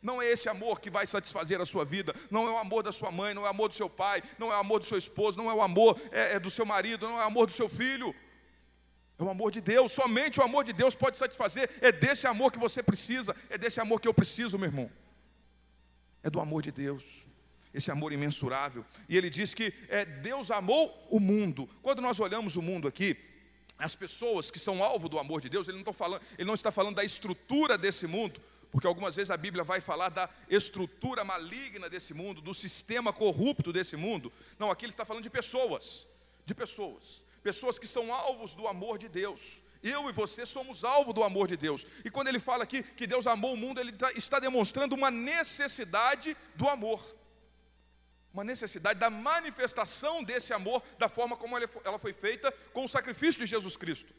[0.00, 2.92] Não é esse amor que vai satisfazer a sua vida, não é o amor da
[2.92, 4.96] sua mãe, não é o amor do seu pai, não é o amor do seu
[4.96, 7.52] esposo, não é o amor é, é do seu marido, não é o amor do
[7.52, 8.14] seu filho.
[9.18, 11.68] É o amor de Deus, somente o amor de Deus pode satisfazer.
[11.80, 14.90] É desse amor que você precisa, é desse amor que eu preciso, meu irmão.
[16.22, 17.02] É do amor de Deus,
[17.74, 18.86] esse amor imensurável.
[19.08, 21.68] E ele diz que é, Deus amou o mundo.
[21.82, 23.16] Quando nós olhamos o mundo aqui,
[23.76, 26.70] as pessoas que são alvo do amor de Deus, ele não, falando, ele não está
[26.70, 31.90] falando da estrutura desse mundo, porque algumas vezes a Bíblia vai falar da estrutura maligna
[31.90, 34.32] desse mundo, do sistema corrupto desse mundo.
[34.60, 36.06] Não, aqui ele está falando de pessoas,
[36.46, 39.62] de pessoas pessoas que são alvos do amor de Deus.
[39.82, 41.86] Eu e você somos alvo do amor de Deus.
[42.04, 45.10] E quando ele fala aqui que Deus amou o mundo, ele tá, está demonstrando uma
[45.10, 47.16] necessidade do amor.
[48.32, 53.40] Uma necessidade da manifestação desse amor, da forma como ela foi feita com o sacrifício
[53.40, 54.12] de Jesus Cristo.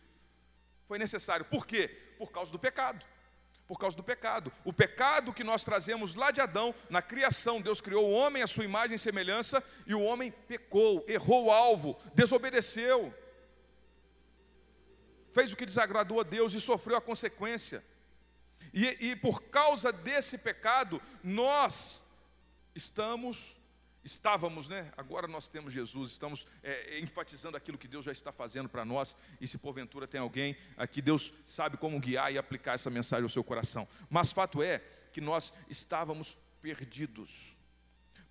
[0.88, 1.46] Foi necessário.
[1.46, 1.88] Por quê?
[2.18, 3.06] Por causa do pecado
[3.70, 4.52] por causa do pecado.
[4.66, 8.48] O pecado que nós trazemos lá de Adão, na criação, Deus criou o homem à
[8.48, 13.14] sua imagem e semelhança, e o homem pecou, errou o alvo, desobedeceu,
[15.32, 17.86] fez o que desagradou a Deus e sofreu a consequência.
[18.74, 22.02] E, e por causa desse pecado, nós
[22.74, 23.56] estamos
[24.04, 24.92] Estávamos, né?
[24.96, 29.16] Agora nós temos Jesus, estamos é, enfatizando aquilo que Deus já está fazendo para nós.
[29.42, 33.30] E se porventura tem alguém aqui, Deus sabe como guiar e aplicar essa mensagem ao
[33.30, 33.88] seu coração.
[34.10, 34.82] Mas fato é
[35.12, 37.58] que nós estávamos perdidos,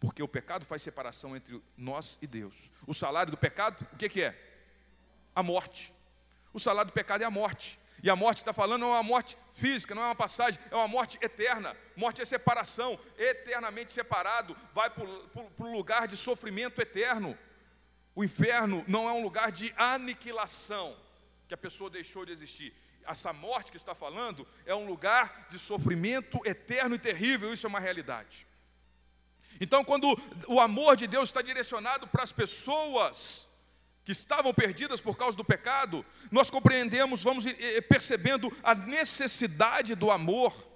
[0.00, 2.54] porque o pecado faz separação entre nós e Deus.
[2.86, 4.38] O salário do pecado, o que, que é?
[5.34, 5.92] A morte.
[6.52, 7.78] O salário do pecado é a morte.
[8.02, 10.60] E a morte que está falando não é uma morte física, não é uma passagem,
[10.70, 11.76] é uma morte eterna.
[11.96, 17.36] Morte é separação, eternamente separado, vai para o lugar de sofrimento eterno.
[18.14, 20.96] O inferno não é um lugar de aniquilação,
[21.48, 22.74] que a pessoa deixou de existir.
[23.04, 27.68] Essa morte que está falando é um lugar de sofrimento eterno e terrível, isso é
[27.68, 28.46] uma realidade.
[29.60, 33.47] Então, quando o amor de Deus está direcionado para as pessoas,
[34.08, 37.44] que estavam perdidas por causa do pecado, nós compreendemos, vamos
[37.90, 40.66] percebendo a necessidade do amor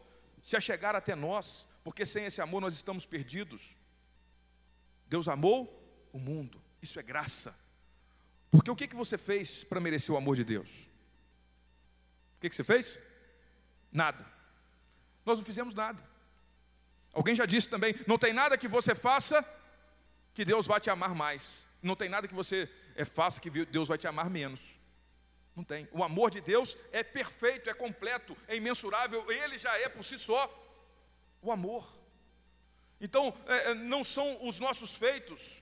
[0.42, 3.74] se achegar até nós, porque sem esse amor nós estamos perdidos.
[5.06, 5.66] Deus amou
[6.12, 7.56] o mundo, isso é graça.
[8.50, 10.68] Porque o que, que você fez para merecer o amor de Deus?
[12.36, 12.98] O que, que você fez?
[13.90, 14.26] Nada.
[15.24, 16.06] Nós não fizemos nada.
[17.14, 19.42] Alguém já disse também: não tem nada que você faça
[20.34, 21.66] que Deus vá te amar mais.
[21.82, 24.60] Não tem nada que você é fácil que Deus vai te amar menos.
[25.54, 25.88] Não tem.
[25.92, 30.18] O amor de Deus é perfeito, é completo, é imensurável, ele já é por si
[30.18, 30.50] só
[31.42, 31.86] o amor.
[33.00, 35.60] Então, é, é não são os nossos feitos.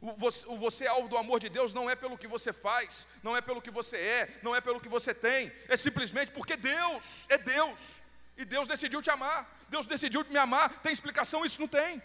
[0.00, 3.36] O você, é alvo do amor de Deus não é pelo que você faz, não
[3.36, 7.26] é pelo que você é, não é pelo que você tem, é simplesmente porque Deus
[7.28, 7.98] é Deus.
[8.36, 10.80] E Deus decidiu te amar, Deus decidiu me amar.
[10.80, 11.44] Tem explicação?
[11.44, 12.02] Isso não tem.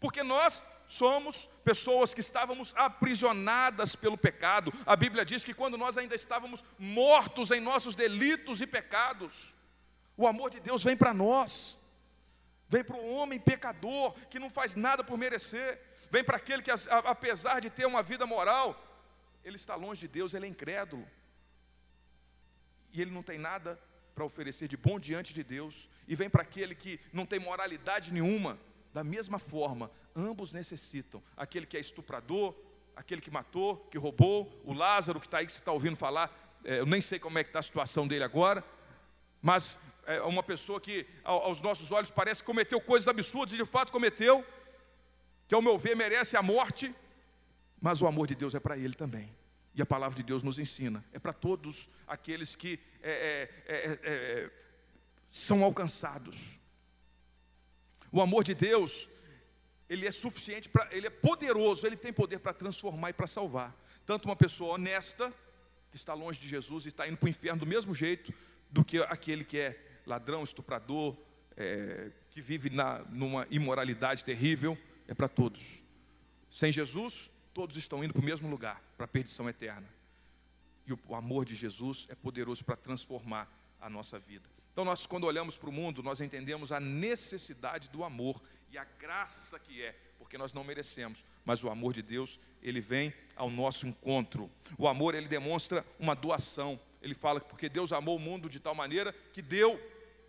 [0.00, 4.72] Porque nós somos pessoas que estávamos aprisionadas pelo pecado.
[4.86, 9.52] A Bíblia diz que quando nós ainda estávamos mortos em nossos delitos e pecados,
[10.16, 11.78] o amor de Deus vem para nós.
[12.70, 15.78] Vem para o homem pecador que não faz nada por merecer.
[16.10, 18.82] Vem para aquele que, apesar de ter uma vida moral,
[19.44, 21.06] ele está longe de Deus, ele é incrédulo.
[22.92, 23.78] E ele não tem nada
[24.14, 25.88] para oferecer de bom diante de Deus.
[26.06, 28.58] E vem para aquele que não tem moralidade nenhuma
[28.92, 31.22] da mesma forma, ambos necessitam.
[31.36, 32.54] Aquele que é estuprador,
[32.96, 36.30] aquele que matou, que roubou, o Lázaro que está aí, que você está ouvindo falar,
[36.64, 38.64] é, eu nem sei como é que está a situação dele agora,
[39.40, 43.64] mas é uma pessoa que aos nossos olhos parece que cometeu coisas absurdas e de
[43.64, 44.44] fato cometeu,
[45.46, 46.94] que ao meu ver merece a morte,
[47.80, 49.32] mas o amor de Deus é para ele também.
[49.74, 53.98] E a palavra de Deus nos ensina, é para todos aqueles que é, é, é,
[54.02, 54.50] é
[55.30, 56.58] são alcançados.
[58.10, 59.08] O amor de Deus,
[59.88, 63.76] ele é suficiente para, ele é poderoso, ele tem poder para transformar e para salvar.
[64.06, 65.32] Tanto uma pessoa honesta,
[65.90, 68.32] que está longe de Jesus e está indo para o inferno do mesmo jeito,
[68.70, 71.16] do que aquele que é ladrão, estuprador,
[71.56, 75.82] é, que vive na, numa imoralidade terrível, é para todos.
[76.50, 79.88] Sem Jesus, todos estão indo para o mesmo lugar, para a perdição eterna.
[80.86, 84.48] E o, o amor de Jesus é poderoso para transformar a nossa vida.
[84.78, 88.84] Então, nós, quando olhamos para o mundo, nós entendemos a necessidade do amor e a
[88.84, 93.50] graça que é, porque nós não merecemos, mas o amor de Deus, ele vem ao
[93.50, 94.48] nosso encontro.
[94.78, 96.78] O amor, ele demonstra uma doação.
[97.02, 99.80] Ele fala que porque Deus amou o mundo de tal maneira que deu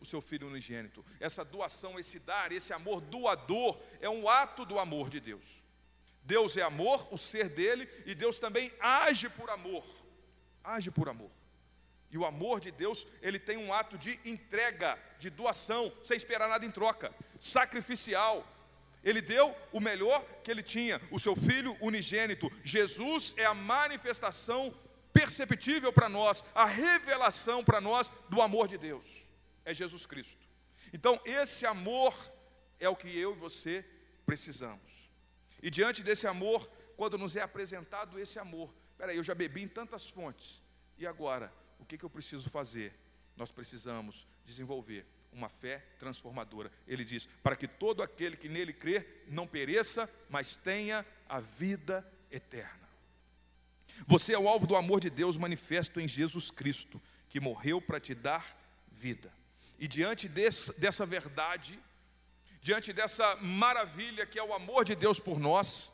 [0.01, 1.05] o seu filho unigênito.
[1.19, 5.63] Essa doação, esse dar, esse amor doador, é um ato do amor de Deus.
[6.23, 9.85] Deus é amor, o ser dele, e Deus também age por amor.
[10.63, 11.29] Age por amor.
[12.11, 16.49] E o amor de Deus, ele tem um ato de entrega, de doação, sem esperar
[16.49, 18.45] nada em troca, sacrificial.
[19.03, 22.51] Ele deu o melhor que ele tinha, o seu filho unigênito.
[22.63, 24.73] Jesus é a manifestação
[25.13, 29.27] perceptível para nós, a revelação para nós do amor de Deus.
[29.63, 30.47] É Jesus Cristo.
[30.91, 32.13] Então, esse amor
[32.79, 33.85] é o que eu e você
[34.25, 35.11] precisamos.
[35.61, 36.67] E diante desse amor,
[36.97, 40.61] quando nos é apresentado esse amor, peraí, eu já bebi em tantas fontes,
[40.97, 41.53] e agora?
[41.79, 42.93] O que, que eu preciso fazer?
[43.35, 46.71] Nós precisamos desenvolver uma fé transformadora.
[46.87, 52.05] Ele diz: para que todo aquele que nele crer não pereça, mas tenha a vida
[52.29, 52.87] eterna.
[54.07, 57.99] Você é o alvo do amor de Deus manifesto em Jesus Cristo, que morreu para
[57.99, 58.57] te dar
[58.91, 59.31] vida.
[59.79, 61.79] E diante desse, dessa verdade,
[62.61, 65.91] diante dessa maravilha que é o amor de Deus por nós,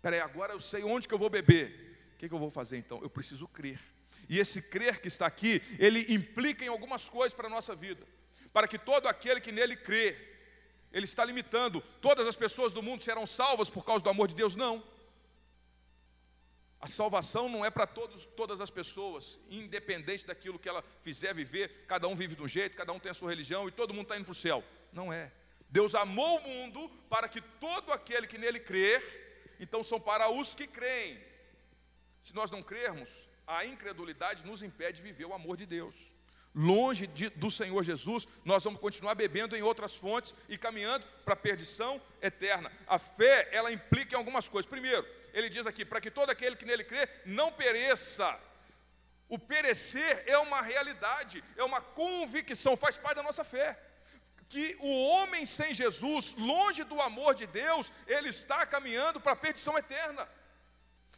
[0.00, 2.12] peraí, agora eu sei onde que eu vou beber.
[2.14, 3.00] O que, que eu vou fazer então?
[3.02, 3.80] Eu preciso crer.
[4.32, 8.02] E esse crer que está aqui, ele implica em algumas coisas para a nossa vida.
[8.50, 10.18] Para que todo aquele que nele crê,
[10.90, 14.34] ele está limitando, todas as pessoas do mundo serão salvas por causa do amor de
[14.34, 14.56] Deus?
[14.56, 14.82] Não.
[16.80, 21.84] A salvação não é para todos, todas as pessoas, independente daquilo que ela fizer viver,
[21.86, 24.04] cada um vive de um jeito, cada um tem a sua religião e todo mundo
[24.04, 24.64] está indo para o céu.
[24.94, 25.30] Não é.
[25.68, 30.54] Deus amou o mundo para que todo aquele que nele crer, então são para os
[30.54, 31.22] que creem.
[32.24, 35.94] Se nós não crermos, a incredulidade nos impede de viver o amor de Deus.
[36.54, 41.32] Longe de, do Senhor Jesus, nós vamos continuar bebendo em outras fontes e caminhando para
[41.32, 42.70] a perdição eterna.
[42.86, 44.68] A fé, ela implica em algumas coisas.
[44.68, 48.38] Primeiro, ele diz aqui: para que todo aquele que nele crê não pereça.
[49.30, 53.78] O perecer é uma realidade, é uma convicção, faz parte da nossa fé
[54.52, 59.36] que o homem sem Jesus, longe do amor de Deus, ele está caminhando para a
[59.36, 60.28] perdição eterna.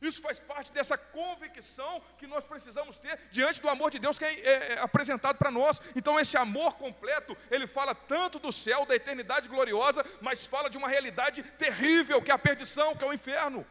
[0.01, 4.25] Isso faz parte dessa convicção que nós precisamos ter diante do amor de Deus que
[4.25, 5.81] é, é, é apresentado para nós.
[5.95, 10.77] Então, esse amor completo, ele fala tanto do céu, da eternidade gloriosa, mas fala de
[10.77, 13.67] uma realidade terrível, que é a perdição, que é o inferno.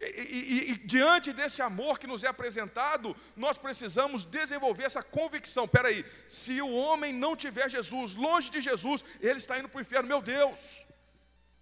[0.00, 5.64] E, e, e, diante desse amor que nos é apresentado, nós precisamos desenvolver essa convicção.
[5.64, 9.78] Espera aí, se o homem não tiver Jesus, longe de Jesus, ele está indo para
[9.78, 10.08] o inferno.
[10.08, 10.84] Meu Deus,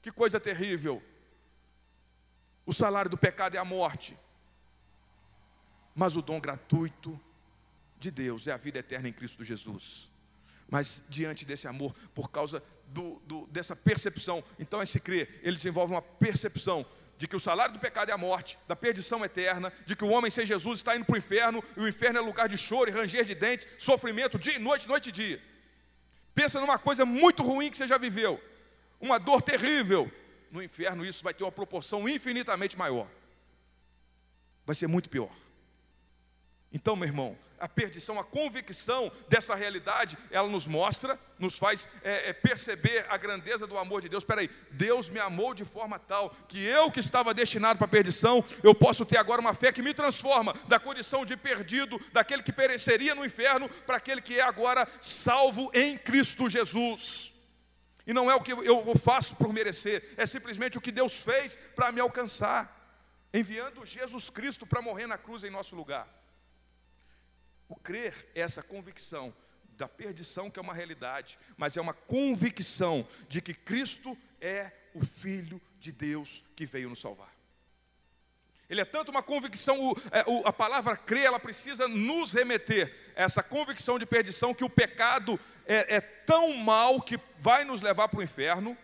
[0.01, 1.03] que coisa terrível!
[2.71, 4.17] O salário do pecado é a morte,
[5.93, 7.21] mas o dom gratuito
[7.99, 10.09] de Deus é a vida eterna em Cristo Jesus.
[10.69, 15.93] Mas diante desse amor, por causa do, do, dessa percepção, então esse crer, ele desenvolve
[15.93, 16.87] uma percepção
[17.19, 20.11] de que o salário do pecado é a morte, da perdição eterna, de que o
[20.11, 22.89] homem sem Jesus está indo para o inferno, e o inferno é lugar de choro
[22.89, 25.43] e ranger de dentes, sofrimento dia e noite, noite e dia.
[26.37, 28.41] Pensa numa coisa muito ruim que você já viveu,
[29.01, 30.09] uma dor terrível.
[30.51, 33.07] No inferno isso vai ter uma proporção infinitamente maior.
[34.67, 35.31] Vai ser muito pior.
[36.73, 42.31] Então, meu irmão, a perdição, a convicção dessa realidade, ela nos mostra, nos faz é,
[42.31, 44.23] é, perceber a grandeza do amor de Deus.
[44.23, 47.91] Espera aí, Deus me amou de forma tal que eu que estava destinado para a
[47.91, 52.43] perdição, eu posso ter agora uma fé que me transforma da condição de perdido, daquele
[52.43, 57.31] que pereceria no inferno, para aquele que é agora salvo em Cristo Jesus.
[58.11, 61.55] E não é o que eu faço por merecer, é simplesmente o que Deus fez
[61.77, 62.99] para me alcançar,
[63.33, 66.09] enviando Jesus Cristo para morrer na cruz em nosso lugar.
[67.69, 69.33] O crer é essa convicção
[69.77, 75.07] da perdição, que é uma realidade, mas é uma convicção de que Cristo é o
[75.07, 77.33] Filho de Deus que veio nos salvar.
[78.71, 82.95] Ele é tanto uma convicção, o, é, o, a palavra crer, ela precisa nos remeter
[83.17, 87.83] a essa convicção de perdição que o pecado é, é tão mal que vai nos
[87.83, 88.79] levar para o inferno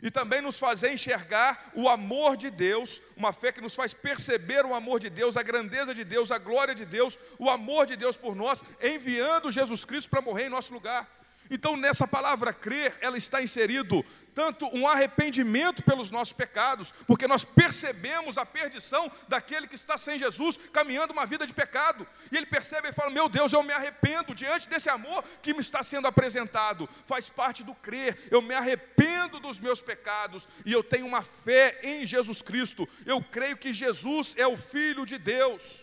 [0.00, 4.64] e também nos fazer enxergar o amor de Deus, uma fé que nos faz perceber
[4.64, 7.96] o amor de Deus, a grandeza de Deus, a glória de Deus, o amor de
[7.96, 11.19] Deus por nós, enviando Jesus Cristo para morrer em nosso lugar.
[11.50, 17.42] Então, nessa palavra crer, ela está inserido tanto um arrependimento pelos nossos pecados, porque nós
[17.44, 22.06] percebemos a perdição daquele que está sem Jesus, caminhando uma vida de pecado.
[22.30, 25.60] E ele percebe e fala: Meu Deus, eu me arrependo diante desse amor que me
[25.60, 26.88] está sendo apresentado.
[27.08, 28.28] Faz parte do crer.
[28.30, 32.88] Eu me arrependo dos meus pecados e eu tenho uma fé em Jesus Cristo.
[33.04, 35.82] Eu creio que Jesus é o Filho de Deus.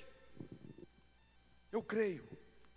[1.73, 2.25] Eu creio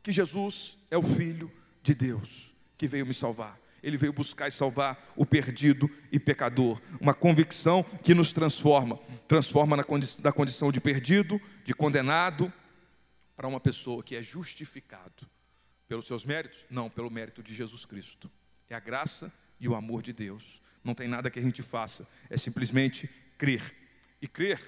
[0.02, 2.49] que Jesus é o Filho de Deus
[2.80, 3.60] que veio me salvar.
[3.82, 6.80] Ele veio buscar e salvar o perdido e pecador.
[6.98, 12.50] Uma convicção que nos transforma transforma na condi da condição de perdido, de condenado,
[13.36, 15.28] para uma pessoa que é justificado
[15.86, 16.64] pelos seus méritos?
[16.70, 18.30] Não, pelo mérito de Jesus Cristo.
[18.70, 20.62] É a graça e o amor de Deus.
[20.82, 23.76] Não tem nada que a gente faça, é simplesmente crer.
[24.22, 24.58] E crer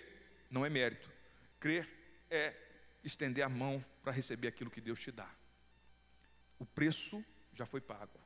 [0.51, 1.11] não é mérito.
[1.59, 1.89] Crer
[2.31, 2.55] é
[3.03, 5.31] estender a mão para receber aquilo que Deus te dá.
[6.59, 8.19] O preço já foi pago.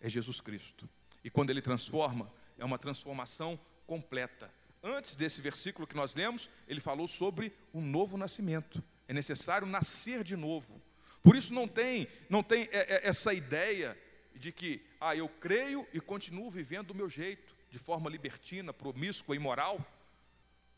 [0.00, 0.88] É Jesus Cristo.
[1.22, 4.52] E quando ele transforma, é uma transformação completa.
[4.82, 8.82] Antes desse versículo que nós lemos, ele falou sobre um novo nascimento.
[9.08, 10.80] É necessário nascer de novo.
[11.22, 13.98] Por isso não tem, não tem é, é, essa ideia
[14.34, 19.34] de que, ah, eu creio e continuo vivendo do meu jeito, de forma libertina, promíscua,
[19.34, 19.84] imoral,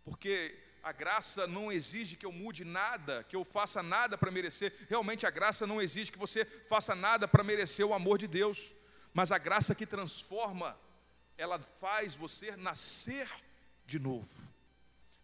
[0.04, 4.72] porque a graça não exige que eu mude nada, que eu faça nada para merecer.
[4.88, 8.72] Realmente a graça não exige que você faça nada para merecer o amor de Deus.
[9.12, 10.78] Mas a graça que transforma,
[11.36, 13.28] ela faz você nascer
[13.84, 14.30] de novo.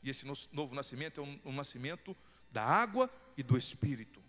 [0.02, 2.16] E esse novo nascimento é um, um nascimento
[2.50, 4.20] da água e do Espírito,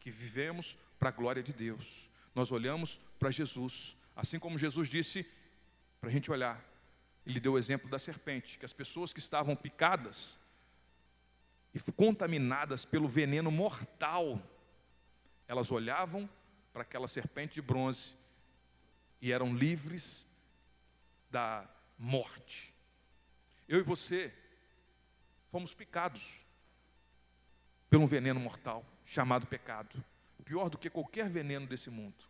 [0.00, 2.10] que vivemos para a glória de Deus.
[2.34, 5.24] Nós olhamos para Jesus, assim como Jesus disse
[6.00, 6.60] para a gente olhar.
[7.24, 10.41] Ele deu o exemplo da serpente, que as pessoas que estavam picadas,
[11.74, 14.40] e contaminadas pelo veneno mortal,
[15.48, 16.28] elas olhavam
[16.72, 18.16] para aquela serpente de bronze
[19.20, 20.26] e eram livres
[21.30, 21.68] da
[21.98, 22.74] morte.
[23.68, 24.32] Eu e você
[25.50, 26.44] fomos picados
[27.88, 30.02] pelo veneno mortal chamado pecado,
[30.44, 32.24] pior do que qualquer veneno desse mundo.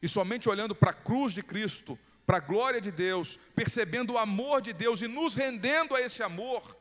[0.00, 4.18] E somente olhando para a cruz de Cristo para a glória de Deus, percebendo o
[4.18, 6.77] amor de Deus e nos rendendo a esse amor,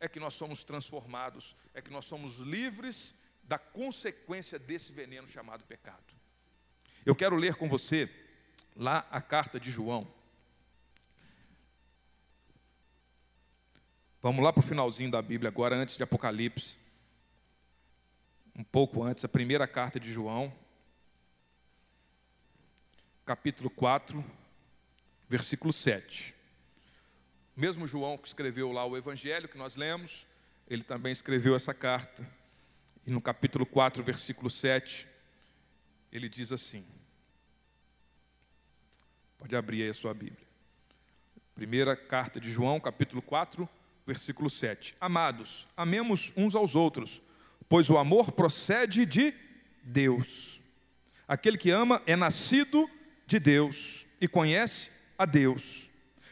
[0.00, 5.62] é que nós somos transformados, é que nós somos livres da consequência desse veneno chamado
[5.64, 6.14] pecado.
[7.04, 8.10] Eu quero ler com você
[8.74, 10.10] lá a carta de João.
[14.22, 16.78] Vamos lá para o finalzinho da Bíblia, agora, antes de Apocalipse.
[18.54, 20.52] Um pouco antes, a primeira carta de João,
[23.24, 24.22] capítulo 4,
[25.28, 26.34] versículo 7.
[27.56, 30.26] Mesmo João que escreveu lá o evangelho que nós lemos,
[30.68, 32.26] ele também escreveu essa carta.
[33.06, 35.06] E no capítulo 4, versículo 7,
[36.12, 36.86] ele diz assim:
[39.38, 40.46] Pode abrir aí a sua Bíblia.
[41.54, 43.68] Primeira carta de João, capítulo 4,
[44.06, 44.94] versículo 7.
[45.00, 47.20] Amados, amemos uns aos outros,
[47.68, 49.34] pois o amor procede de
[49.82, 50.60] Deus.
[51.26, 52.88] Aquele que ama é nascido
[53.26, 55.89] de Deus e conhece a Deus.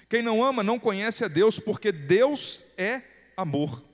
[0.09, 3.02] Quem não ama não conhece a Deus, porque Deus é
[3.36, 3.84] amor.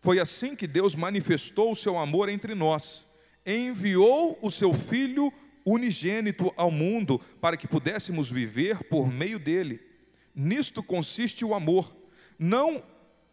[0.00, 3.06] Foi assim que Deus manifestou o seu amor entre nós.
[3.44, 5.32] Enviou o seu Filho
[5.64, 9.80] unigênito ao mundo para que pudéssemos viver por meio dele.
[10.32, 11.96] Nisto consiste o amor,
[12.38, 12.82] não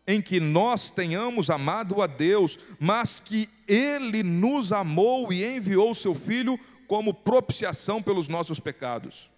[0.07, 5.95] em que nós tenhamos amado a Deus, mas que Ele nos amou e enviou o
[5.95, 9.32] Seu Filho como propiciação pelos nossos pecados.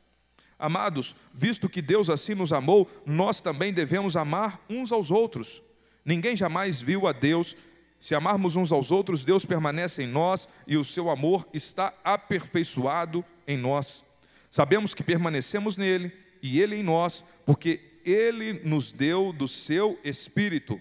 [0.58, 5.62] Amados, visto que Deus assim nos amou, nós também devemos amar uns aos outros.
[6.04, 7.56] Ninguém jamais viu a Deus.
[8.00, 13.26] Se amarmos uns aos outros, Deus permanece em nós e o seu amor está aperfeiçoado
[13.48, 14.04] em nós.
[14.50, 20.80] Sabemos que permanecemos nele e ele em nós, porque ele nos deu do seu Espírito.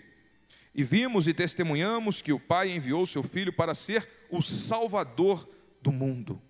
[0.74, 5.48] E vimos e testemunhamos que o Pai enviou seu Filho para ser o Salvador
[5.80, 6.40] do mundo.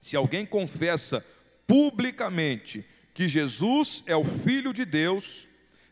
[0.00, 1.24] Se alguém confessa
[1.66, 2.84] publicamente
[3.14, 5.46] que Jesus é o Filho de Deus,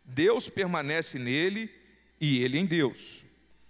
[0.05, 1.71] Deus permanece nele
[2.21, 3.25] e ele em Deus.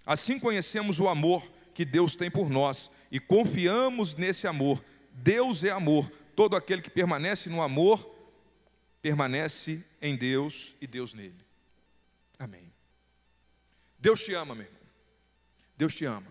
[0.07, 4.83] Assim conhecemos o amor que Deus tem por nós e confiamos nesse amor.
[5.13, 6.11] Deus é amor.
[6.35, 8.17] Todo aquele que permanece no amor
[9.03, 11.45] permanece em Deus e Deus nele.
[12.39, 12.73] Amém.
[13.99, 14.81] Deus te ama, meu irmão.
[15.77, 16.27] Deus te ama.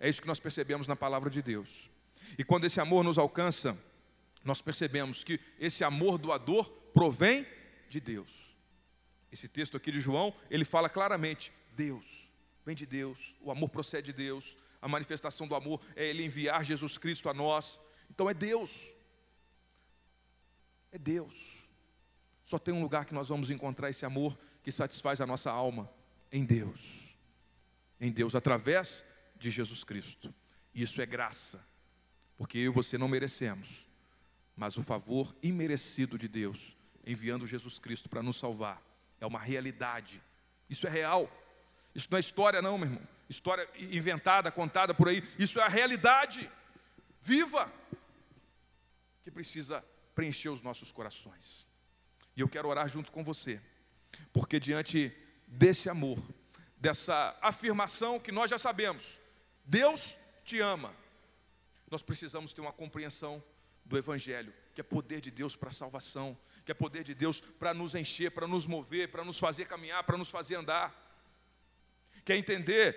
[0.00, 1.90] É isso que nós percebemos na palavra de Deus.
[2.36, 3.78] E quando esse amor nos alcança,
[4.44, 7.46] nós percebemos que esse amor doador provém
[7.88, 8.56] de Deus.
[9.30, 12.30] Esse texto aqui de João, ele fala claramente: Deus,
[12.64, 16.64] vem de Deus, o amor procede de Deus, a manifestação do amor é Ele enviar
[16.64, 17.80] Jesus Cristo a nós.
[18.10, 18.88] Então é Deus,
[20.90, 21.62] é Deus.
[22.44, 25.88] Só tem um lugar que nós vamos encontrar esse amor que satisfaz a nossa alma:
[26.30, 27.14] em Deus.
[28.00, 29.04] Em Deus, através
[29.36, 30.34] de Jesus Cristo.
[30.74, 31.64] Isso é graça,
[32.36, 33.86] porque eu e você não merecemos,
[34.56, 36.76] mas o favor imerecido de Deus,
[37.06, 38.82] enviando Jesus Cristo para nos salvar,
[39.20, 40.20] é uma realidade.
[40.68, 41.30] Isso é real.
[41.94, 43.08] Isso não é história, não, meu irmão.
[43.28, 45.22] História inventada, contada por aí.
[45.38, 46.50] Isso é a realidade
[47.20, 47.72] viva
[49.22, 49.84] que precisa
[50.14, 51.66] preencher os nossos corações.
[52.36, 53.60] E eu quero orar junto com você,
[54.32, 55.14] porque diante
[55.46, 56.18] desse amor,
[56.76, 59.18] dessa afirmação que nós já sabemos,
[59.64, 60.94] Deus te ama,
[61.90, 63.42] nós precisamos ter uma compreensão
[63.84, 67.40] do Evangelho, que é poder de Deus para a salvação, que é poder de Deus
[67.40, 70.94] para nos encher, para nos mover, para nos fazer caminhar, para nos fazer andar.
[72.24, 72.96] Quer entender,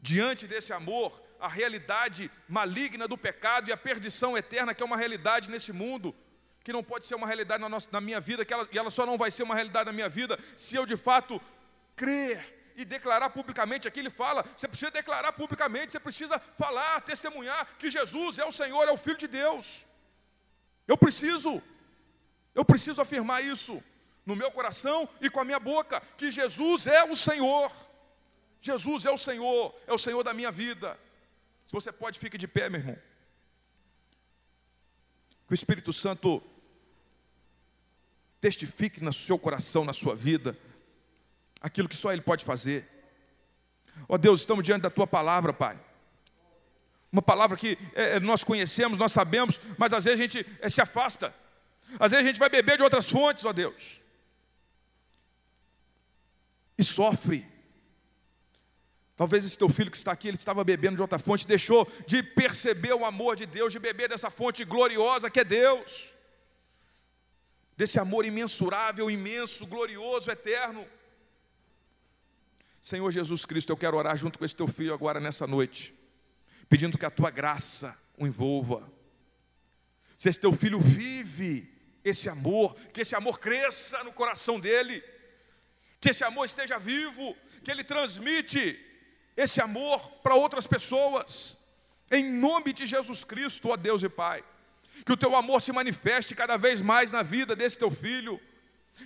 [0.00, 4.96] diante desse amor, a realidade maligna do pecado e a perdição eterna, que é uma
[4.96, 6.14] realidade nesse mundo,
[6.62, 8.90] que não pode ser uma realidade na, nossa, na minha vida, que ela, e ela
[8.90, 11.40] só não vai ser uma realidade na minha vida se eu de fato
[11.96, 13.86] crer e declarar publicamente.
[13.86, 18.52] Aqui ele fala: você precisa declarar publicamente, você precisa falar, testemunhar que Jesus é o
[18.52, 19.84] Senhor, é o Filho de Deus.
[20.88, 21.62] Eu preciso,
[22.54, 23.82] eu preciso afirmar isso
[24.24, 27.70] no meu coração e com a minha boca: que Jesus é o Senhor.
[28.62, 30.98] Jesus é o Senhor, é o Senhor da minha vida.
[31.66, 32.98] Se você pode, fique de pé, meu irmão.
[35.46, 36.42] Que o Espírito Santo
[38.40, 40.56] testifique no seu coração, na sua vida,
[41.60, 42.88] aquilo que só Ele pode fazer.
[44.08, 45.78] Ó oh Deus, estamos diante da Tua palavra, Pai.
[47.12, 50.68] Uma palavra que é, é, nós conhecemos, nós sabemos, mas às vezes a gente é,
[50.68, 51.34] se afasta.
[51.98, 54.00] Às vezes a gente vai beber de outras fontes, ó Deus.
[56.78, 57.46] E sofre.
[59.16, 62.22] Talvez esse teu filho que está aqui, ele estava bebendo de outra fonte, deixou de
[62.22, 66.14] perceber o amor de Deus, de beber dessa fonte gloriosa que é Deus.
[67.76, 70.86] Desse amor imensurável, imenso, glorioso, eterno.
[72.90, 75.94] Senhor Jesus Cristo, eu quero orar junto com esse teu filho agora nessa noite,
[76.68, 78.90] pedindo que a tua graça o envolva.
[80.16, 81.72] Se esse teu filho vive
[82.02, 85.04] esse amor, que esse amor cresça no coração dele,
[86.00, 88.76] que esse amor esteja vivo, que ele transmite
[89.36, 91.56] esse amor para outras pessoas.
[92.10, 94.42] Em nome de Jesus Cristo, ó Deus e Pai.
[95.06, 98.40] Que o teu amor se manifeste cada vez mais na vida desse teu filho.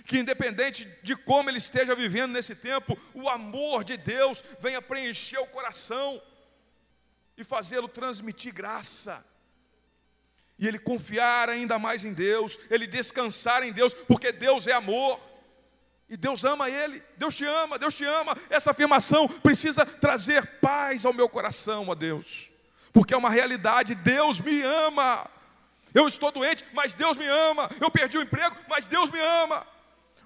[0.05, 5.37] Que independente de como ele esteja vivendo nesse tempo, o amor de Deus venha preencher
[5.39, 6.21] o coração
[7.37, 9.25] e fazê-lo transmitir graça.
[10.57, 15.19] E ele confiar ainda mais em Deus, ele descansar em Deus, porque Deus é amor.
[16.07, 18.37] E Deus ama ele, Deus te ama, Deus te ama.
[18.49, 22.55] Essa afirmação precisa trazer paz ao meu coração, ó Deus
[22.95, 25.29] porque é uma realidade, Deus me ama.
[25.93, 27.69] Eu estou doente, mas Deus me ama.
[27.81, 29.67] Eu perdi o emprego, mas Deus me ama.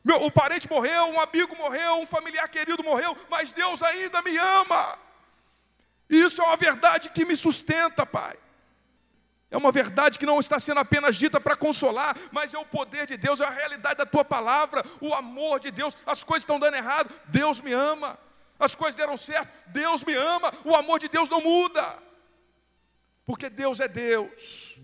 [0.04, 4.98] Meu, parente morreu, um amigo morreu, um familiar querido morreu, mas Deus ainda me ama.
[6.10, 8.38] Isso é uma verdade que me sustenta, Pai.
[9.52, 13.08] É uma verdade que não está sendo apenas dita para consolar, mas é o poder
[13.08, 15.98] de Deus, é a realidade da tua palavra, o amor de Deus.
[16.06, 18.18] As coisas estão dando errado, Deus me ama.
[18.60, 20.54] As coisas deram certo, Deus me ama.
[20.66, 21.98] O amor de Deus não muda.
[23.26, 24.76] Porque Deus é Deus.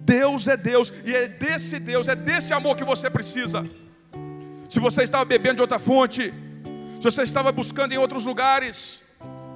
[0.00, 0.92] Deus é Deus.
[1.04, 3.68] E é desse Deus, é desse amor que você precisa.
[4.68, 6.32] Se você estava bebendo de outra fonte,
[7.00, 9.02] se você estava buscando em outros lugares,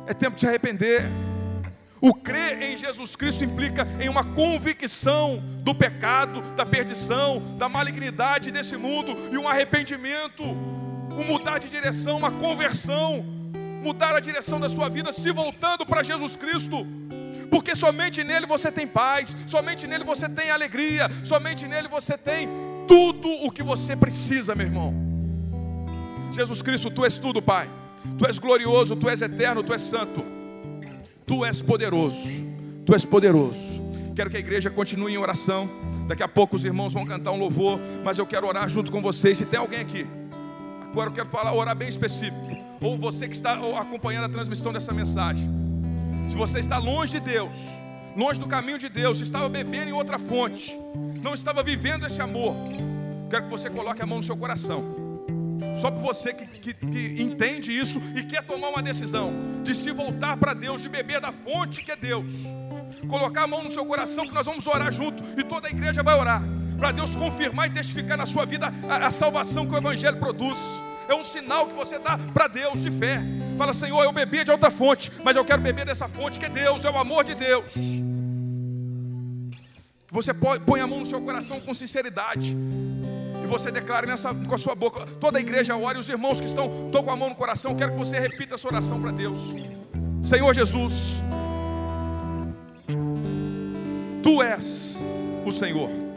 [0.06, 1.02] é tempo de se arrepender.
[2.00, 8.50] O crer em Jesus Cristo implica em uma convicção do pecado, da perdição, da malignidade
[8.50, 13.22] desse mundo e um arrependimento, um mudar de direção, uma conversão,
[13.82, 16.86] mudar a direção da sua vida, se voltando para Jesus Cristo
[17.50, 22.48] porque somente nele você tem paz, somente nele você tem alegria, somente nele você tem
[22.90, 24.92] tudo o que você precisa, meu irmão.
[26.32, 27.70] Jesus Cristo, tu és tudo, Pai.
[28.18, 30.24] Tu és glorioso, tu és eterno, tu és santo.
[31.24, 32.16] Tu és poderoso.
[32.84, 33.80] Tu és poderoso.
[34.16, 35.70] Quero que a igreja continue em oração.
[36.08, 39.00] Daqui a pouco os irmãos vão cantar um louvor, mas eu quero orar junto com
[39.00, 39.38] vocês.
[39.38, 40.04] Se tem alguém aqui,
[40.90, 42.56] agora eu quero falar, orar bem específico.
[42.80, 45.48] Ou você que está acompanhando a transmissão dessa mensagem
[46.30, 47.56] se você está longe de Deus,
[48.16, 50.78] longe do caminho de Deus, estava bebendo em outra fonte,
[51.22, 52.54] não estava vivendo esse amor,
[53.28, 55.00] quero que você coloque a mão no seu coração.
[55.80, 59.32] Só para você que, que, que, entende isso e quer tomar uma decisão
[59.62, 62.30] de se voltar para Deus, de beber da fonte que é Deus.
[63.08, 66.02] Colocar a mão no seu coração que nós vamos orar junto e toda a igreja
[66.02, 66.42] vai orar.
[66.78, 70.58] Para Deus confirmar e testificar na sua vida a, a salvação que o Evangelho produz
[71.12, 73.20] é um sinal que você dá para Deus de fé.
[73.58, 76.48] Fala, Senhor, eu bebia de outra fonte, mas eu quero beber dessa fonte que é
[76.48, 77.74] Deus, é o amor de Deus.
[80.10, 82.56] Você põe a mão no seu coração com sinceridade.
[83.42, 85.06] E você declara nessa, com a sua boca.
[85.20, 87.76] Toda a igreja ora e os irmãos que estão, estão com a mão no coração,
[87.76, 89.40] quero que você repita essa oração para Deus.
[90.22, 91.20] Senhor Jesus,
[94.22, 94.98] Tu és
[95.46, 96.09] o Senhor.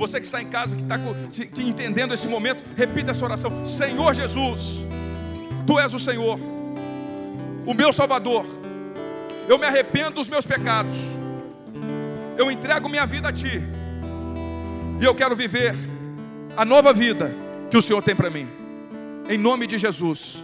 [0.00, 0.98] Você que está em casa, que está
[1.52, 4.86] que entendendo esse momento, repita essa oração: Senhor Jesus,
[5.66, 6.40] Tu és o Senhor,
[7.66, 8.46] o meu Salvador.
[9.46, 10.96] Eu me arrependo dos meus pecados.
[12.38, 13.62] Eu entrego minha vida a Ti.
[14.98, 15.74] E eu quero viver
[16.56, 17.30] a nova vida
[17.70, 18.48] que o Senhor tem para mim.
[19.28, 20.38] Em nome de Jesus.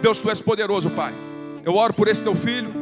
[0.00, 1.12] Deus, Tu és poderoso, Pai.
[1.66, 2.72] Eu oro por esse teu filho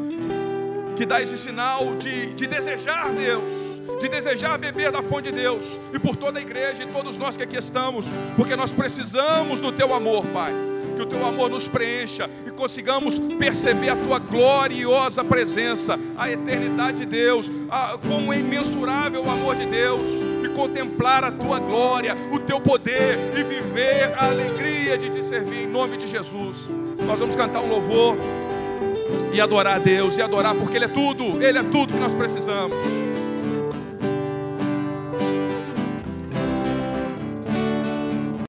[0.96, 5.78] que dá esse sinal de, de desejar Deus de desejar beber da fonte de Deus,
[5.92, 8.06] e por toda a igreja e todos nós que aqui estamos,
[8.36, 10.52] porque nós precisamos do teu amor, Pai.
[10.96, 16.98] Que o teu amor nos preencha e consigamos perceber a tua gloriosa presença, a eternidade
[16.98, 20.06] de Deus, a, como é imensurável o amor de Deus,
[20.44, 25.62] e contemplar a tua glória, o teu poder e viver a alegria de te servir
[25.62, 26.68] em nome de Jesus.
[27.06, 28.18] Nós vamos cantar um louvor
[29.32, 32.12] e adorar a Deus e adorar porque Ele é tudo, Ele é tudo que nós
[32.12, 32.76] precisamos.